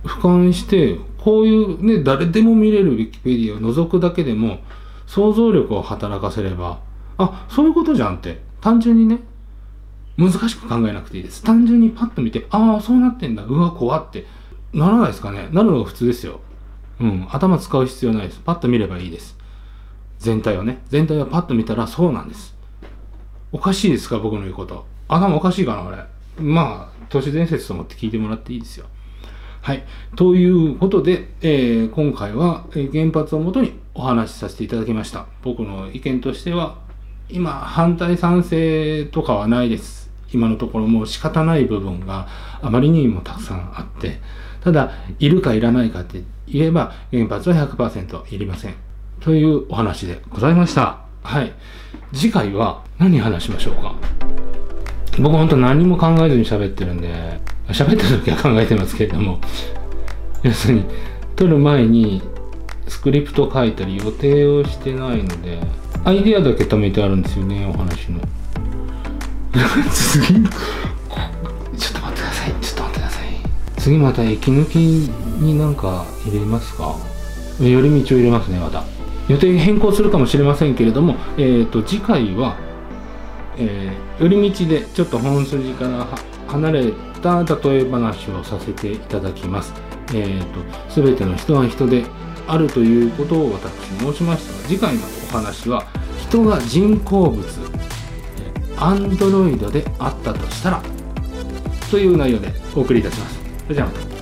[0.05, 4.61] 俯瞰してこういうね誰でも見れるウィキペディアを覗くだけでも
[5.07, 6.81] 想像力を働かせれば
[7.19, 8.41] あそういうことじゃんって。
[8.61, 9.21] 単純にね。
[10.17, 11.43] 難しく考えなくていいです。
[11.43, 13.43] 単純にパッと見てああそうなってんだ。
[13.43, 14.27] うわ怖って。
[14.73, 15.49] ならないですかね。
[15.53, 16.41] なるのが普通ですよ。
[17.01, 17.29] うん。
[17.31, 18.41] 頭使う必要ないです。
[18.41, 19.38] パッと見ればいいです。
[20.19, 22.57] 全体をね全体をパッと見たらそうなんです
[23.53, 25.97] おかしいですか僕の言うこと頭おかしいかな俺
[26.39, 28.87] まあ都市伝説と思って聞いてもらっていいですよ
[29.61, 29.85] はい。
[30.17, 35.27] ということで、えー、今回は原発をもとにお話しさせていただきました。
[35.43, 36.79] 僕の意見としては、
[37.29, 40.11] 今、反対賛成とかはないです。
[40.33, 42.29] 今のところもう仕方ない部分が
[42.63, 44.21] あまりにもたくさんあって、
[44.63, 48.88] ただ、いるかいらないかって言えば、原発は100%いりません。
[49.21, 51.01] というお話でございました。
[51.23, 51.53] はい。
[52.13, 53.95] 次回は何話しましょうか？
[55.19, 59.41] 僕ほんと何も考えずに喋ってるんで、喋ってる時は考えてますけれども、
[60.43, 60.85] 要するに、
[61.37, 62.23] 撮る前に
[62.87, 65.61] スクリプト書いたり予定をしてないので、
[66.05, 68.21] アイディアだけ貯めてあるんですよね、お話の。
[69.91, 70.47] 次、ちょっと
[72.01, 73.25] 待ってください、ちょっと待ってください。
[73.79, 76.95] 次また息抜きになんか入れますか？
[77.61, 78.85] 寄り道を入れますね、また。
[79.29, 82.57] 予定変更するかもしれませんけれども、え、ー、と、次回は、
[83.59, 86.07] えー、寄り道でちょっと本筋から
[86.47, 89.75] 離れた例え話をさせていただきます。
[90.15, 92.05] えっ、ー、と、全ての人は人で
[92.47, 93.73] あるということを私
[94.03, 95.01] 申しましたが、次回の
[95.31, 95.85] お話は、
[96.19, 97.45] 人が人工物、
[98.79, 100.83] アンドロイドであったとしたら、
[101.91, 103.39] という内容でお送りいたします。
[103.65, 104.18] それじゃあまた。